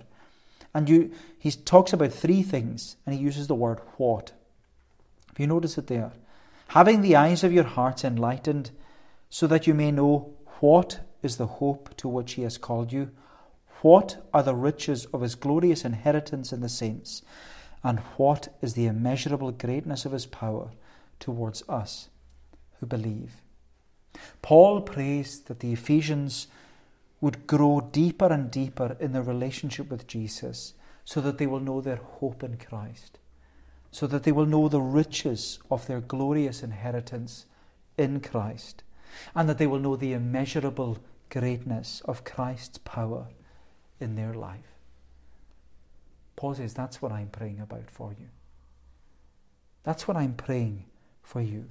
And 0.74 0.90
you, 0.90 1.12
he 1.38 1.52
talks 1.52 1.94
about 1.94 2.14
three 2.14 2.42
things, 2.42 2.98
and 3.06 3.14
he 3.14 3.22
uses 3.22 3.46
the 3.46 3.54
word 3.54 3.80
what. 3.98 4.32
If 5.32 5.40
you 5.40 5.46
notice 5.46 5.78
it 5.78 5.86
there, 5.86 6.12
having 6.74 7.02
the 7.02 7.16
eyes 7.16 7.44
of 7.44 7.54
your 7.54 7.64
hearts 7.64 8.04
enlightened, 8.04 8.72
so 9.30 9.46
that 9.46 9.68
you 9.68 9.76
may 9.76 9.92
know 9.92 10.34
what 10.60 11.00
is 11.22 11.38
the 11.38 11.46
hope 11.46 11.96
to 11.96 12.08
which 12.08 12.34
he 12.34 12.42
has 12.42 12.58
called 12.58 12.92
you, 12.92 13.12
what 13.82 14.18
are 14.34 14.42
the 14.42 14.56
riches 14.56 15.06
of 15.14 15.22
his 15.22 15.36
glorious 15.36 15.86
inheritance 15.86 16.52
in 16.52 16.62
the 16.62 16.70
saints 16.70 17.22
and 17.84 18.00
what 18.18 18.48
is 18.60 18.74
the 18.74 18.88
immeasurable 18.88 19.52
greatness 19.52 20.04
of 20.04 20.14
his 20.14 20.26
power 20.26 20.72
towards 21.20 21.62
us 21.70 22.10
who 22.80 22.88
believe. 22.88 23.34
Paul 24.42 24.82
prays 24.82 25.42
that 25.42 25.60
the 25.60 25.74
Ephesians 25.74 26.48
would 27.22 27.46
grow 27.46 27.82
deeper 27.82 28.34
and 28.34 28.50
deeper 28.50 28.98
in 29.00 29.14
their 29.14 29.22
relationship 29.22 29.92
with 29.92 30.08
Jesus 30.08 30.74
so 31.06 31.22
that 31.22 31.38
they 31.38 31.46
will 31.46 31.60
know 31.60 31.82
their 31.82 31.98
hope 31.98 32.42
in 32.42 32.58
Christ, 32.58 33.20
so 33.94 34.08
that 34.08 34.24
they 34.24 34.32
will 34.32 34.48
know 34.48 34.68
the 34.68 34.82
riches 34.82 35.60
of 35.70 35.86
their 35.86 36.02
glorious 36.02 36.64
inheritance 36.64 37.46
in 37.96 38.20
Christ, 38.22 38.82
and 39.36 39.48
that 39.48 39.60
they 39.60 39.68
will 39.68 39.78
know 39.78 39.96
the 39.96 40.14
immeasurable 40.14 40.98
greatness 41.30 42.02
of 42.06 42.24
Christ's 42.24 42.80
power 42.80 43.28
in 44.00 44.16
their 44.16 44.34
life. 44.34 44.74
Paul 46.36 46.56
says, 46.56 46.74
That's 46.74 47.04
what 47.04 47.12
I'm 47.12 47.28
praying 47.28 47.60
about 47.60 47.92
for 47.92 48.16
you. 48.20 48.30
That's 49.84 50.08
what 50.08 50.18
I'm 50.18 50.34
praying 50.34 50.86
for 51.22 51.42
you. 51.42 51.70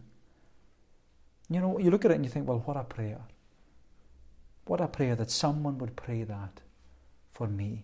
You 1.51 1.61
know, 1.61 1.79
you 1.81 1.91
look 1.91 2.05
at 2.05 2.13
it 2.13 2.15
and 2.15 2.25
you 2.25 2.31
think, 2.31 2.47
Well, 2.47 2.63
what 2.65 2.77
a 2.77 2.85
prayer. 2.85 3.23
What 4.67 4.81
a 4.81 4.87
prayer 4.87 5.17
that 5.17 5.33
someone 5.33 5.77
would 5.79 5.97
pray 5.97 6.23
that 6.23 6.61
for 7.33 7.49
me. 7.49 7.83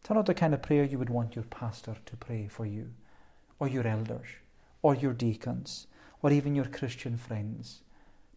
It's 0.00 0.08
not 0.08 0.24
the 0.24 0.32
kind 0.32 0.54
of 0.54 0.62
prayer 0.62 0.84
you 0.84 0.98
would 0.98 1.10
want 1.10 1.36
your 1.36 1.44
pastor 1.44 1.96
to 2.06 2.16
pray 2.16 2.48
for 2.48 2.64
you, 2.64 2.88
or 3.58 3.68
your 3.68 3.86
elders, 3.86 4.26
or 4.82 4.94
your 4.94 5.12
deacons, 5.12 5.86
or 6.22 6.30
even 6.30 6.54
your 6.54 6.66
Christian 6.66 7.16
friends 7.16 7.82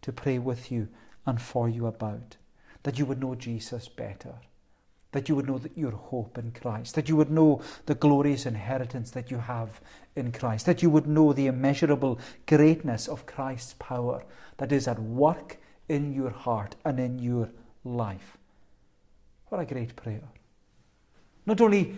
to 0.02 0.12
pray 0.12 0.38
with 0.38 0.70
you 0.70 0.88
and 1.26 1.40
for 1.40 1.68
you 1.68 1.86
about. 1.86 2.36
That 2.82 2.98
you 2.98 3.06
would 3.06 3.20
know 3.20 3.34
Jesus 3.34 3.88
better 3.88 4.34
that 5.12 5.28
you 5.28 5.34
would 5.34 5.46
know 5.46 5.58
that 5.58 5.76
your 5.76 5.92
hope 5.92 6.36
in 6.36 6.52
Christ, 6.52 6.94
that 6.94 7.08
you 7.08 7.16
would 7.16 7.30
know 7.30 7.62
the 7.86 7.94
glorious 7.94 8.44
inheritance 8.44 9.10
that 9.12 9.30
you 9.30 9.38
have 9.38 9.80
in 10.16 10.32
Christ, 10.32 10.66
that 10.66 10.82
you 10.82 10.90
would 10.90 11.06
know 11.06 11.32
the 11.32 11.46
immeasurable 11.46 12.18
greatness 12.46 13.08
of 13.08 13.26
Christ's 13.26 13.74
power 13.78 14.24
that 14.58 14.72
is 14.72 14.86
at 14.86 14.98
work 14.98 15.58
in 15.88 16.12
your 16.12 16.30
heart 16.30 16.76
and 16.84 17.00
in 17.00 17.18
your 17.18 17.48
life. 17.84 18.36
What 19.46 19.62
a 19.62 19.64
great 19.64 19.96
prayer. 19.96 20.28
Not 21.46 21.62
only 21.62 21.96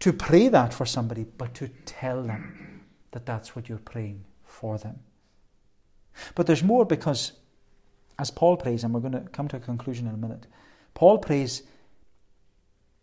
to 0.00 0.12
pray 0.12 0.48
that 0.48 0.74
for 0.74 0.86
somebody, 0.86 1.24
but 1.24 1.54
to 1.54 1.68
tell 1.84 2.22
them 2.22 2.82
that 3.12 3.26
that's 3.26 3.54
what 3.54 3.68
you're 3.68 3.78
praying 3.78 4.24
for 4.44 4.78
them. 4.78 5.00
But 6.34 6.46
there's 6.46 6.62
more 6.62 6.84
because, 6.84 7.32
as 8.18 8.30
Paul 8.30 8.56
prays, 8.56 8.82
and 8.82 8.92
we're 8.92 9.00
going 9.00 9.12
to 9.12 9.20
come 9.30 9.48
to 9.48 9.56
a 9.56 9.60
conclusion 9.60 10.06
in 10.06 10.14
a 10.14 10.18
minute, 10.18 10.46
Paul 10.94 11.18
prays 11.18 11.62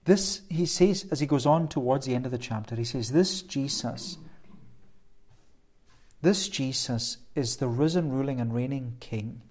this, 0.06 0.42
he 0.50 0.66
says, 0.66 1.06
as 1.12 1.20
he 1.20 1.26
goes 1.26 1.46
on 1.46 1.68
towards 1.68 2.06
the 2.06 2.16
end 2.16 2.26
of 2.26 2.32
the 2.32 2.38
chapter, 2.38 2.76
he 2.76 2.86
says, 2.86 3.12
This 3.12 3.42
Jesus, 3.42 4.18
This 6.22 6.48
Jesus 6.48 7.18
is 7.36 7.58
the 7.58 7.68
risen, 7.68 8.10
ruling, 8.12 8.40
and 8.40 8.56
reigning 8.56 8.96
King 9.02 9.42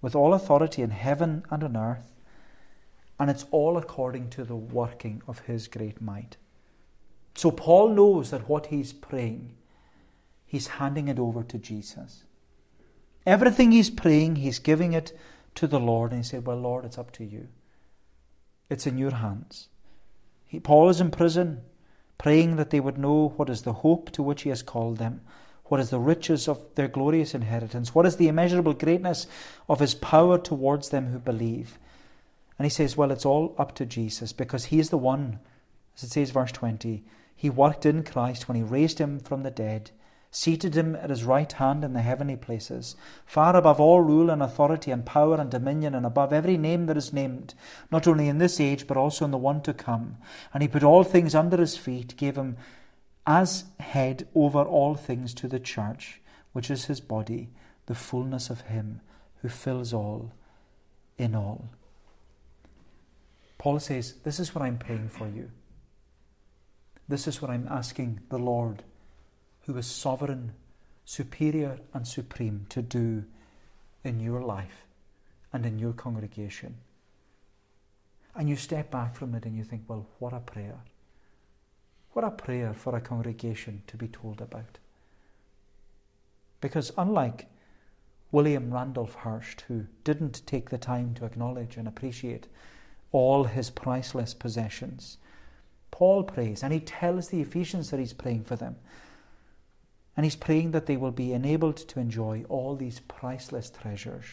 with 0.00 0.14
all 0.14 0.32
authority 0.32 0.80
in 0.80 0.90
heaven 0.90 1.44
and 1.50 1.62
on 1.62 1.76
earth, 1.76 2.14
and 3.20 3.28
it's 3.28 3.44
all 3.50 3.76
according 3.76 4.30
to 4.30 4.44
the 4.44 4.56
working 4.56 5.20
of 5.28 5.40
his 5.40 5.68
great 5.68 6.00
might. 6.00 6.38
So 7.38 7.52
Paul 7.52 7.90
knows 7.90 8.32
that 8.32 8.48
what 8.48 8.66
he's 8.66 8.92
praying, 8.92 9.54
he's 10.44 10.66
handing 10.66 11.06
it 11.06 11.20
over 11.20 11.44
to 11.44 11.56
Jesus. 11.56 12.24
Everything 13.24 13.70
he's 13.70 13.90
praying, 13.90 14.34
he's 14.34 14.58
giving 14.58 14.92
it 14.92 15.16
to 15.54 15.68
the 15.68 15.78
Lord, 15.78 16.10
and 16.10 16.24
he 16.24 16.28
said, 16.28 16.44
Well, 16.44 16.56
Lord, 16.56 16.84
it's 16.84 16.98
up 16.98 17.12
to 17.12 17.24
you. 17.24 17.46
It's 18.68 18.88
in 18.88 18.98
your 18.98 19.12
hands. 19.12 19.68
He, 20.48 20.58
Paul 20.58 20.88
is 20.88 21.00
in 21.00 21.12
prison, 21.12 21.60
praying 22.18 22.56
that 22.56 22.70
they 22.70 22.80
would 22.80 22.98
know 22.98 23.28
what 23.36 23.50
is 23.50 23.62
the 23.62 23.72
hope 23.72 24.10
to 24.14 24.22
which 24.24 24.42
he 24.42 24.48
has 24.48 24.64
called 24.64 24.96
them, 24.96 25.20
what 25.66 25.78
is 25.78 25.90
the 25.90 26.00
riches 26.00 26.48
of 26.48 26.60
their 26.74 26.88
glorious 26.88 27.34
inheritance, 27.36 27.94
what 27.94 28.04
is 28.04 28.16
the 28.16 28.26
immeasurable 28.26 28.74
greatness 28.74 29.28
of 29.68 29.78
his 29.78 29.94
power 29.94 30.38
towards 30.38 30.88
them 30.88 31.12
who 31.12 31.20
believe. 31.20 31.78
And 32.58 32.66
he 32.66 32.70
says, 32.70 32.96
Well, 32.96 33.12
it's 33.12 33.24
all 33.24 33.54
up 33.58 33.76
to 33.76 33.86
Jesus 33.86 34.32
because 34.32 34.64
he 34.64 34.80
is 34.80 34.90
the 34.90 34.98
one, 34.98 35.38
as 35.96 36.02
it 36.02 36.10
says, 36.10 36.30
verse 36.32 36.50
20, 36.50 37.04
he 37.38 37.48
worked 37.48 37.86
in 37.86 38.02
Christ 38.02 38.48
when 38.48 38.56
he 38.56 38.64
raised 38.64 38.98
him 38.98 39.20
from 39.20 39.44
the 39.44 39.50
dead, 39.52 39.92
seated 40.32 40.74
him 40.74 40.96
at 40.96 41.08
his 41.08 41.22
right 41.22 41.52
hand 41.52 41.84
in 41.84 41.92
the 41.92 42.02
heavenly 42.02 42.34
places, 42.34 42.96
far 43.24 43.54
above 43.54 43.78
all 43.78 44.00
rule 44.00 44.28
and 44.28 44.42
authority 44.42 44.90
and 44.90 45.06
power 45.06 45.36
and 45.36 45.48
dominion, 45.48 45.94
and 45.94 46.04
above 46.04 46.32
every 46.32 46.56
name 46.56 46.86
that 46.86 46.96
is 46.96 47.12
named, 47.12 47.54
not 47.92 48.08
only 48.08 48.26
in 48.26 48.38
this 48.38 48.58
age, 48.58 48.88
but 48.88 48.96
also 48.96 49.24
in 49.24 49.30
the 49.30 49.38
one 49.38 49.62
to 49.62 49.72
come. 49.72 50.16
And 50.52 50.64
he 50.64 50.68
put 50.68 50.82
all 50.82 51.04
things 51.04 51.32
under 51.32 51.56
his 51.58 51.76
feet, 51.76 52.16
gave 52.16 52.34
him 52.34 52.56
as 53.24 53.66
head 53.78 54.26
over 54.34 54.64
all 54.64 54.96
things 54.96 55.32
to 55.34 55.46
the 55.46 55.60
church, 55.60 56.20
which 56.52 56.72
is 56.72 56.86
his 56.86 57.00
body, 57.00 57.50
the 57.86 57.94
fullness 57.94 58.50
of 58.50 58.62
him 58.62 59.00
who 59.42 59.48
fills 59.48 59.94
all 59.94 60.32
in 61.16 61.36
all. 61.36 61.68
Paul 63.58 63.78
says, 63.78 64.14
This 64.24 64.40
is 64.40 64.56
what 64.56 64.62
I'm 64.62 64.78
praying 64.78 65.10
for 65.10 65.28
you. 65.28 65.52
This 67.08 67.26
is 67.26 67.40
what 67.40 67.50
I'm 67.50 67.66
asking 67.70 68.20
the 68.28 68.38
Lord, 68.38 68.82
who 69.62 69.76
is 69.76 69.86
sovereign, 69.86 70.52
superior, 71.04 71.78
and 71.94 72.06
supreme, 72.06 72.66
to 72.68 72.82
do 72.82 73.24
in 74.04 74.20
your 74.20 74.42
life 74.42 74.84
and 75.52 75.64
in 75.64 75.78
your 75.78 75.94
congregation. 75.94 76.76
And 78.34 78.48
you 78.48 78.56
step 78.56 78.90
back 78.90 79.16
from 79.16 79.34
it 79.34 79.46
and 79.46 79.56
you 79.56 79.64
think, 79.64 79.84
well, 79.88 80.06
what 80.18 80.34
a 80.34 80.40
prayer. 80.40 80.78
What 82.12 82.24
a 82.24 82.30
prayer 82.30 82.74
for 82.74 82.94
a 82.94 83.00
congregation 83.00 83.82
to 83.86 83.96
be 83.96 84.08
told 84.08 84.40
about. 84.40 84.78
Because 86.60 86.92
unlike 86.98 87.46
William 88.30 88.72
Randolph 88.72 89.14
Hearst, 89.14 89.62
who 89.62 89.86
didn't 90.04 90.46
take 90.46 90.68
the 90.68 90.78
time 90.78 91.14
to 91.14 91.24
acknowledge 91.24 91.76
and 91.76 91.88
appreciate 91.88 92.46
all 93.12 93.44
his 93.44 93.70
priceless 93.70 94.34
possessions, 94.34 95.16
Paul 95.90 96.24
prays, 96.24 96.62
and 96.62 96.72
he 96.72 96.80
tells 96.80 97.28
the 97.28 97.40
Ephesians 97.40 97.90
that 97.90 98.00
he's 98.00 98.12
praying 98.12 98.44
for 98.44 98.56
them. 98.56 98.76
And 100.16 100.24
he's 100.24 100.36
praying 100.36 100.72
that 100.72 100.86
they 100.86 100.96
will 100.96 101.12
be 101.12 101.32
enabled 101.32 101.76
to 101.76 102.00
enjoy 102.00 102.44
all 102.48 102.74
these 102.74 103.00
priceless 103.00 103.70
treasures, 103.70 104.24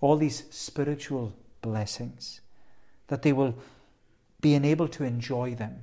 all 0.00 0.16
these 0.16 0.44
spiritual 0.50 1.34
blessings, 1.60 2.40
that 3.08 3.22
they 3.22 3.32
will 3.32 3.56
be 4.40 4.54
enabled 4.54 4.92
to 4.92 5.04
enjoy 5.04 5.54
them 5.54 5.80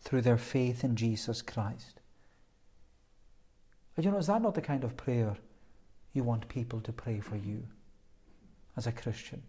through 0.00 0.22
their 0.22 0.38
faith 0.38 0.82
in 0.82 0.96
Jesus 0.96 1.42
Christ. 1.42 2.00
And 3.96 4.04
you 4.04 4.10
know, 4.10 4.18
is 4.18 4.28
that 4.28 4.42
not 4.42 4.54
the 4.54 4.62
kind 4.62 4.82
of 4.82 4.96
prayer 4.96 5.36
you 6.14 6.24
want 6.24 6.48
people 6.48 6.80
to 6.80 6.92
pray 6.92 7.20
for 7.20 7.36
you 7.36 7.64
as 8.76 8.86
a 8.86 8.92
Christian? 8.92 9.42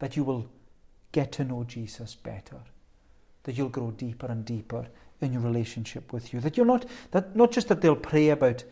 That 0.00 0.16
you 0.16 0.24
will 0.24 0.50
get 1.16 1.32
to 1.32 1.44
know 1.44 1.64
Jesus 1.64 2.14
better, 2.14 2.58
that 3.44 3.56
you'll 3.56 3.70
grow 3.70 3.90
deeper 3.90 4.26
and 4.26 4.44
deeper 4.44 4.86
in 5.22 5.32
your 5.32 5.40
relationship 5.40 6.12
with 6.12 6.34
you. 6.34 6.40
That 6.40 6.58
you're 6.58 6.66
not 6.66 6.84
that 7.12 7.34
not 7.34 7.52
just 7.52 7.68
that 7.68 7.80
they'll 7.80 7.96
pray 7.96 8.28
about 8.28 8.64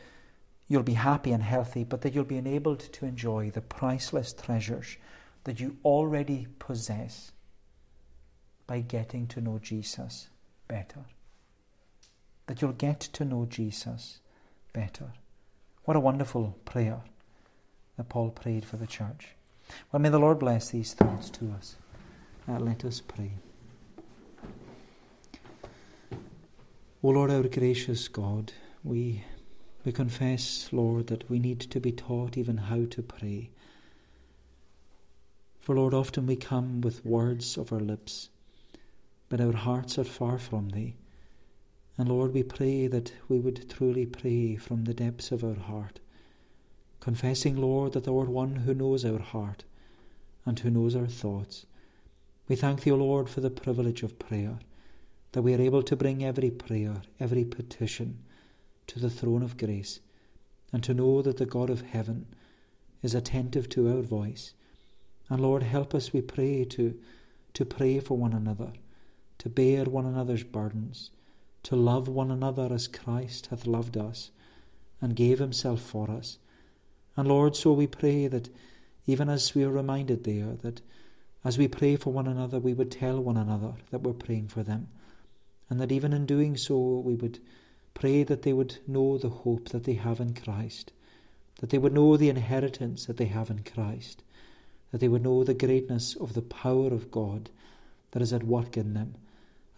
you'll 0.69 0.83
be 0.83 0.93
happy 0.93 1.33
and 1.33 1.43
healthy, 1.43 1.85
but 1.85 2.03
that 2.03 2.15
you'll 2.15 2.25
be 2.25 2.37
enabled 2.37 2.81
to 2.81 3.07
enjoy 3.07 3.51
the 3.51 3.63
priceless 3.63 4.35
treasures 4.35 4.99
that 5.45 5.59
you 5.59 5.79
already 5.87 6.47
possess 6.59 7.33
by 8.67 8.81
getting 8.81 9.27
to 9.29 9.41
know 9.41 9.59
Jesus 9.59 10.29
better. 10.69 11.07
That 12.47 12.61
you'll 12.61 12.73
get 12.73 13.01
to 13.01 13.25
know 13.25 13.47
Jesus 13.49 14.21
better. 14.75 15.13
What 15.85 15.97
a 15.97 16.01
wonderful 16.01 16.59
prayer 16.67 17.01
that 17.97 18.11
Paul 18.11 18.31
prayed 18.31 18.67
for 18.67 18.77
the 18.77 18.87
church. 18.87 19.29
Well, 19.91 20.03
may 20.03 20.11
the 20.11 20.19
Lord 20.19 20.39
bless 20.39 20.69
these 20.71 20.93
thoughts 20.93 21.31
to 21.31 21.51
us. 21.53 21.77
Uh, 22.47 22.59
let 22.59 22.85
us 22.85 23.01
pray. 23.01 23.33
O 27.03 27.09
Lord, 27.09 27.31
our 27.31 27.45
gracious 27.45 28.07
God, 28.07 28.53
we, 28.83 29.25
we 29.83 29.93
confess, 29.93 30.69
Lord, 30.71 31.07
that 31.07 31.31
we 31.31 31.39
need 31.39 31.61
to 31.61 31.81
be 31.81 31.91
taught 31.91 32.37
even 32.37 32.59
how 32.59 32.85
to 32.91 33.03
pray. 33.03 33.49
For, 35.59 35.75
Lord, 35.75 35.95
often 35.95 36.27
we 36.27 36.37
come 36.37 36.83
with 36.83 37.07
words 37.07 37.57
of 37.57 37.73
our 37.73 37.81
lips, 37.81 38.29
but 39.31 39.41
our 39.41 39.57
hearts 39.57 39.99
are 39.99 40.05
far 40.05 40.39
from 40.39 40.69
Thee. 40.69 40.97
And, 41.97 42.11
Lord, 42.11 42.35
we 42.35 42.43
pray 42.43 42.89
that 42.89 43.13
we 43.27 43.39
would 43.39 43.71
truly 43.71 44.05
pray 44.05 44.57
from 44.57 44.85
the 44.85 44.93
depths 44.93 45.33
of 45.33 45.43
our 45.43 45.55
heart, 45.55 46.01
confessing, 47.01 47.57
Lord, 47.57 47.95
that 47.95 48.05
Thou 48.05 48.19
art 48.19 48.29
one 48.29 48.57
who 48.57 48.75
knows 48.75 49.03
our 49.03 49.21
heart 49.21 49.65
and 50.45 50.59
who 50.59 50.69
knows 50.69 50.95
our 50.95 51.07
thoughts 51.07 51.65
we 52.49 52.57
thank 52.57 52.83
Thee, 52.83 52.91
O 52.91 52.97
Lord, 52.97 53.29
for 53.29 53.41
the 53.41 53.51
privilege 53.51 54.03
of 54.03 54.19
prayer, 54.19 54.59
that 55.33 55.43
we 55.43 55.55
are 55.55 55.61
able 55.61 55.83
to 55.83 55.97
bring 55.97 56.25
every 56.25 56.51
prayer, 56.51 57.03
every 57.19 57.45
petition 57.45 58.19
to 58.87 58.99
the 58.99 59.11
throne 59.11 59.43
of 59.43 59.57
grace, 59.57 60.01
and 60.73 60.83
to 60.83 60.95
know 60.95 61.23
that 61.23 61.39
the 61.39 61.47
God 61.47 61.71
of 61.71 61.83
heaven 61.83 62.27
is 63.03 63.15
attentive 63.15 63.69
to 63.71 63.89
our 63.97 64.03
voice. 64.03 64.53
And 65.29 65.41
Lord, 65.41 65.63
help 65.63 65.95
us, 65.95 66.13
we 66.13 66.21
pray, 66.21 66.65
to, 66.65 66.99
to 67.55 67.65
pray 67.65 67.99
for 68.01 68.19
one 68.19 68.33
another, 68.33 68.73
to 69.39 69.49
bear 69.49 69.85
one 69.85 70.07
another's 70.07 70.45
burdens, 70.45 71.11
to 71.63 71.77
love 71.77 72.09
one 72.09 72.31
another 72.31 72.69
as 72.73 72.89
Christ 72.89 73.47
hath 73.47 73.67
loved 73.67 73.97
us 73.97 74.31
and 75.01 75.17
gave 75.17 75.39
himself 75.39 75.81
for 75.81 76.11
us. 76.11 76.39
And 77.17 77.29
Lord, 77.29 77.57
so 77.57 77.73
we 77.73 77.87
pray 77.87 78.27
that 78.27 78.51
even 79.07 79.29
as 79.29 79.55
we 79.55 79.65
are 79.65 79.71
reminded 79.71 80.25
there 80.25 80.57
that 80.63 80.81
as 81.45 81.59
we 81.59 81.69
pray 81.69 81.97
for 81.97 82.13
one 82.13 82.27
another, 82.27 82.59
we 82.59 82.73
would 82.73 82.91
tell 82.91 83.21
one 83.21 83.37
another 83.37 83.75
that 83.91 84.01
we're 84.01 84.15
praying 84.15 84.49
for 84.49 84.63
them, 84.63 84.89
and 85.69 85.79
that 85.79 85.93
even 85.93 86.13
in 86.13 86.25
doing 86.25 86.57
so, 86.57 86.77
we 87.05 87.15
would 87.15 87.39
pray 87.93 88.23
that 88.23 88.43
they 88.43 88.53
would 88.53 88.79
know 88.87 89.19
the 89.19 89.29
hope 89.29 89.69
that 89.69 89.85
they 89.85 89.95
have 89.95 90.21
in 90.21 90.35
Christ, 90.35 90.93
that 91.61 91.71
they 91.71 91.79
would 91.79 91.93
know 91.93 92.17
the 92.17 92.29
inheritance 92.29 93.07
that 93.07 93.19
they 93.19 93.27
have 93.27 93.51
in 93.51 93.63
Christ, 93.63 94.23
that 94.91 94.99
they 94.99 95.09
would 95.09 95.23
know 95.23 95.45
the 95.45 95.55
greatness 95.55 96.17
of 96.17 96.35
the 96.35 96.43
power 96.43 96.89
of 96.89 97.11
God 97.11 97.51
that 98.13 98.23
is 98.23 98.33
at 98.33 98.45
work 98.45 98.77
in 98.77 98.95
them, 98.95 99.15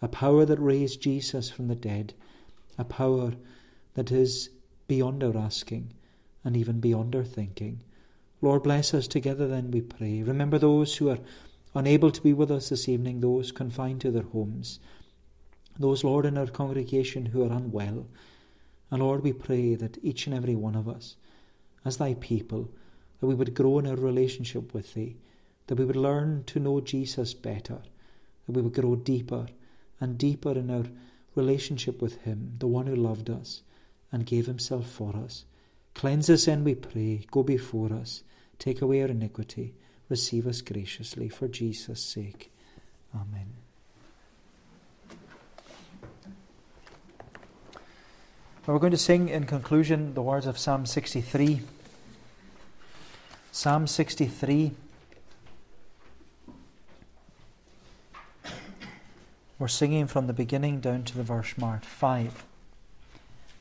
a 0.01 0.07
power 0.07 0.45
that 0.45 0.59
raised 0.59 1.01
Jesus 1.01 1.49
from 1.49 1.67
the 1.67 1.75
dead, 1.75 2.13
a 2.77 2.85
power 2.85 3.33
that 3.95 4.11
is 4.11 4.49
beyond 4.87 5.23
our 5.23 5.35
asking 5.35 5.91
and 6.43 6.55
even 6.55 6.79
beyond 6.79 7.15
our 7.15 7.23
thinking. 7.23 7.81
Lord, 8.41 8.63
bless 8.63 8.93
us 8.93 9.07
together 9.07 9.47
then, 9.47 9.71
we 9.71 9.81
pray. 9.81 10.21
Remember 10.21 10.59
those 10.59 10.95
who 10.97 11.09
are 11.09 11.17
unable 11.77 12.09
to 12.09 12.21
be 12.21 12.33
with 12.33 12.49
us 12.49 12.69
this 12.69 12.89
evening, 12.89 13.21
those 13.21 13.51
confined 13.51 14.01
to 14.01 14.09
their 14.09 14.23
homes, 14.23 14.79
those, 15.77 16.03
Lord, 16.03 16.25
in 16.25 16.37
our 16.37 16.47
congregation 16.47 17.27
who 17.27 17.43
are 17.43 17.55
unwell. 17.55 18.07
And 18.89 19.03
Lord, 19.03 19.21
we 19.23 19.31
pray 19.31 19.75
that 19.75 20.03
each 20.03 20.25
and 20.25 20.35
every 20.35 20.55
one 20.55 20.75
of 20.75 20.89
us, 20.89 21.17
as 21.85 21.97
thy 21.97 22.15
people, 22.15 22.71
that 23.19 23.27
we 23.27 23.35
would 23.35 23.53
grow 23.53 23.77
in 23.77 23.85
our 23.85 23.95
relationship 23.95 24.73
with 24.73 24.95
thee, 24.95 25.17
that 25.67 25.77
we 25.77 25.85
would 25.85 25.95
learn 25.95 26.43
to 26.45 26.59
know 26.59 26.81
Jesus 26.81 27.35
better, 27.35 27.81
that 28.47 28.55
we 28.55 28.61
would 28.61 28.73
grow 28.73 28.95
deeper 28.95 29.45
and 29.99 30.17
deeper 30.17 30.53
in 30.53 30.71
our 30.71 30.85
relationship 31.35 32.01
with 32.01 32.23
him, 32.23 32.55
the 32.57 32.67
one 32.67 32.87
who 32.87 32.95
loved 32.95 33.29
us 33.29 33.61
and 34.11 34.25
gave 34.25 34.47
himself 34.47 34.89
for 34.89 35.15
us. 35.15 35.45
Cleanse 35.93 36.29
us, 36.29 36.47
and 36.47 36.65
we 36.65 36.73
pray. 36.73 37.25
Go 37.29 37.43
before 37.43 37.93
us. 37.93 38.23
Take 38.57 38.81
away 38.81 39.01
our 39.01 39.09
iniquity 39.09 39.75
receive 40.09 40.47
us 40.47 40.61
graciously 40.61 41.29
for 41.29 41.47
Jesus' 41.47 42.03
sake. 42.03 42.51
Amen. 43.13 43.53
we're 48.67 48.79
going 48.79 48.91
to 48.91 48.97
sing 48.97 49.29
in 49.29 49.45
conclusion 49.45 50.13
the 50.13 50.21
words 50.21 50.45
of 50.45 50.57
Psalm 50.57 50.85
63. 50.85 51.61
Psalm 53.53 53.87
63. 53.87 54.73
We're 59.57 59.67
singing 59.69 60.05
from 60.05 60.27
the 60.27 60.33
beginning 60.33 60.81
down 60.81 61.03
to 61.03 61.17
the 61.17 61.23
verse 61.23 61.57
marked 61.57 61.85
5. 61.85 62.45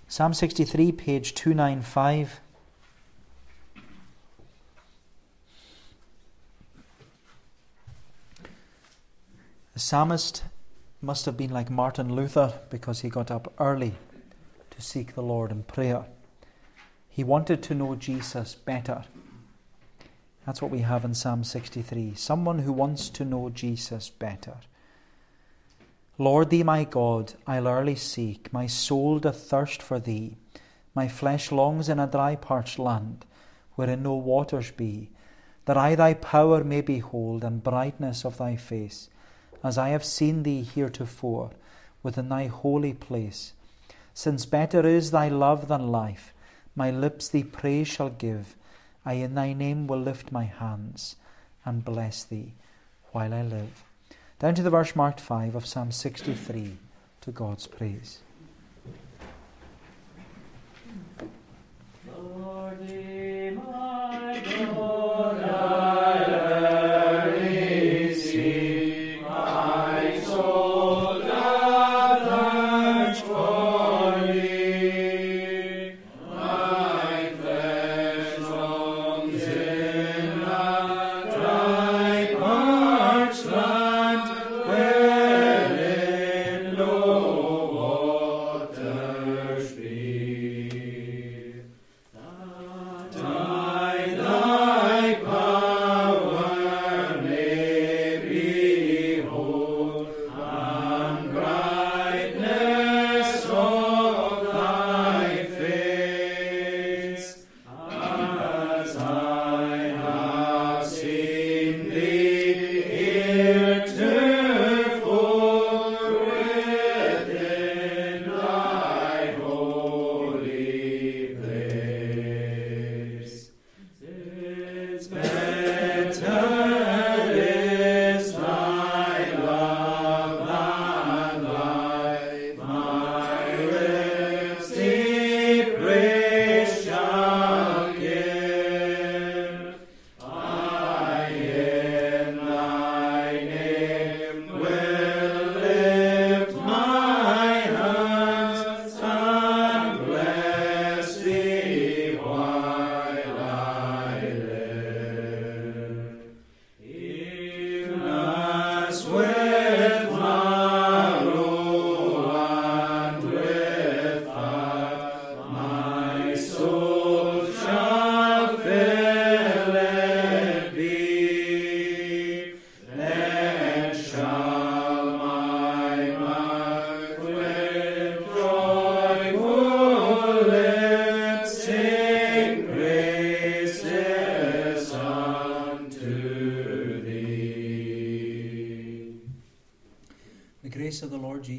Psalm 0.08 0.34
63, 0.34 0.92
page 0.92 1.34
295. 1.34 2.40
The 9.76 9.80
psalmist 9.80 10.42
must 11.02 11.26
have 11.26 11.36
been 11.36 11.50
like 11.50 11.68
Martin 11.68 12.16
Luther 12.16 12.60
because 12.70 13.00
he 13.00 13.10
got 13.10 13.30
up 13.30 13.52
early 13.58 13.92
to 14.70 14.80
seek 14.80 15.14
the 15.14 15.22
Lord 15.22 15.50
in 15.50 15.64
prayer. 15.64 16.06
He 17.10 17.22
wanted 17.22 17.62
to 17.64 17.74
know 17.74 17.94
Jesus 17.94 18.54
better. 18.54 19.04
That's 20.46 20.62
what 20.62 20.70
we 20.70 20.78
have 20.78 21.04
in 21.04 21.12
Psalm 21.12 21.44
63. 21.44 22.14
Someone 22.14 22.60
who 22.60 22.72
wants 22.72 23.10
to 23.10 23.26
know 23.26 23.50
Jesus 23.50 24.08
better. 24.08 24.54
Lord, 26.16 26.48
thee 26.48 26.62
my 26.62 26.84
God, 26.84 27.34
I'll 27.46 27.68
early 27.68 27.96
seek. 27.96 28.50
My 28.54 28.66
soul 28.66 29.18
doth 29.18 29.42
thirst 29.42 29.82
for 29.82 30.00
thee. 30.00 30.38
My 30.94 31.06
flesh 31.06 31.52
longs 31.52 31.90
in 31.90 31.98
a 31.98 32.06
dry 32.06 32.34
parched 32.34 32.78
land, 32.78 33.26
wherein 33.74 34.04
no 34.04 34.14
waters 34.14 34.70
be, 34.70 35.10
that 35.66 35.76
I 35.76 35.96
thy 35.96 36.14
power 36.14 36.64
may 36.64 36.80
behold, 36.80 37.44
and 37.44 37.62
brightness 37.62 38.24
of 38.24 38.38
thy 38.38 38.56
face, 38.56 39.10
as 39.66 39.76
I 39.76 39.90
have 39.90 40.04
seen 40.04 40.42
thee 40.42 40.62
heretofore, 40.62 41.50
within 42.02 42.28
thy 42.28 42.46
holy 42.46 42.92
place. 42.92 43.52
Since 44.14 44.46
better 44.46 44.86
is 44.86 45.10
thy 45.10 45.28
love 45.28 45.68
than 45.68 45.88
life, 45.88 46.32
my 46.74 46.90
lips 46.90 47.28
thee 47.28 47.42
praise 47.42 47.88
shall 47.88 48.10
give. 48.10 48.54
I 49.04 49.14
in 49.14 49.34
thy 49.34 49.52
name 49.52 49.86
will 49.86 50.00
lift 50.00 50.32
my 50.32 50.44
hands 50.44 51.16
and 51.64 51.84
bless 51.84 52.24
thee 52.24 52.52
while 53.12 53.34
I 53.34 53.42
live. 53.42 53.84
Down 54.38 54.54
to 54.54 54.62
the 54.62 54.70
verse 54.70 54.94
marked 54.94 55.20
5 55.20 55.54
of 55.54 55.66
Psalm 55.66 55.90
63 55.90 56.76
to 57.22 57.30
God's 57.30 57.66
praise. 57.66 58.20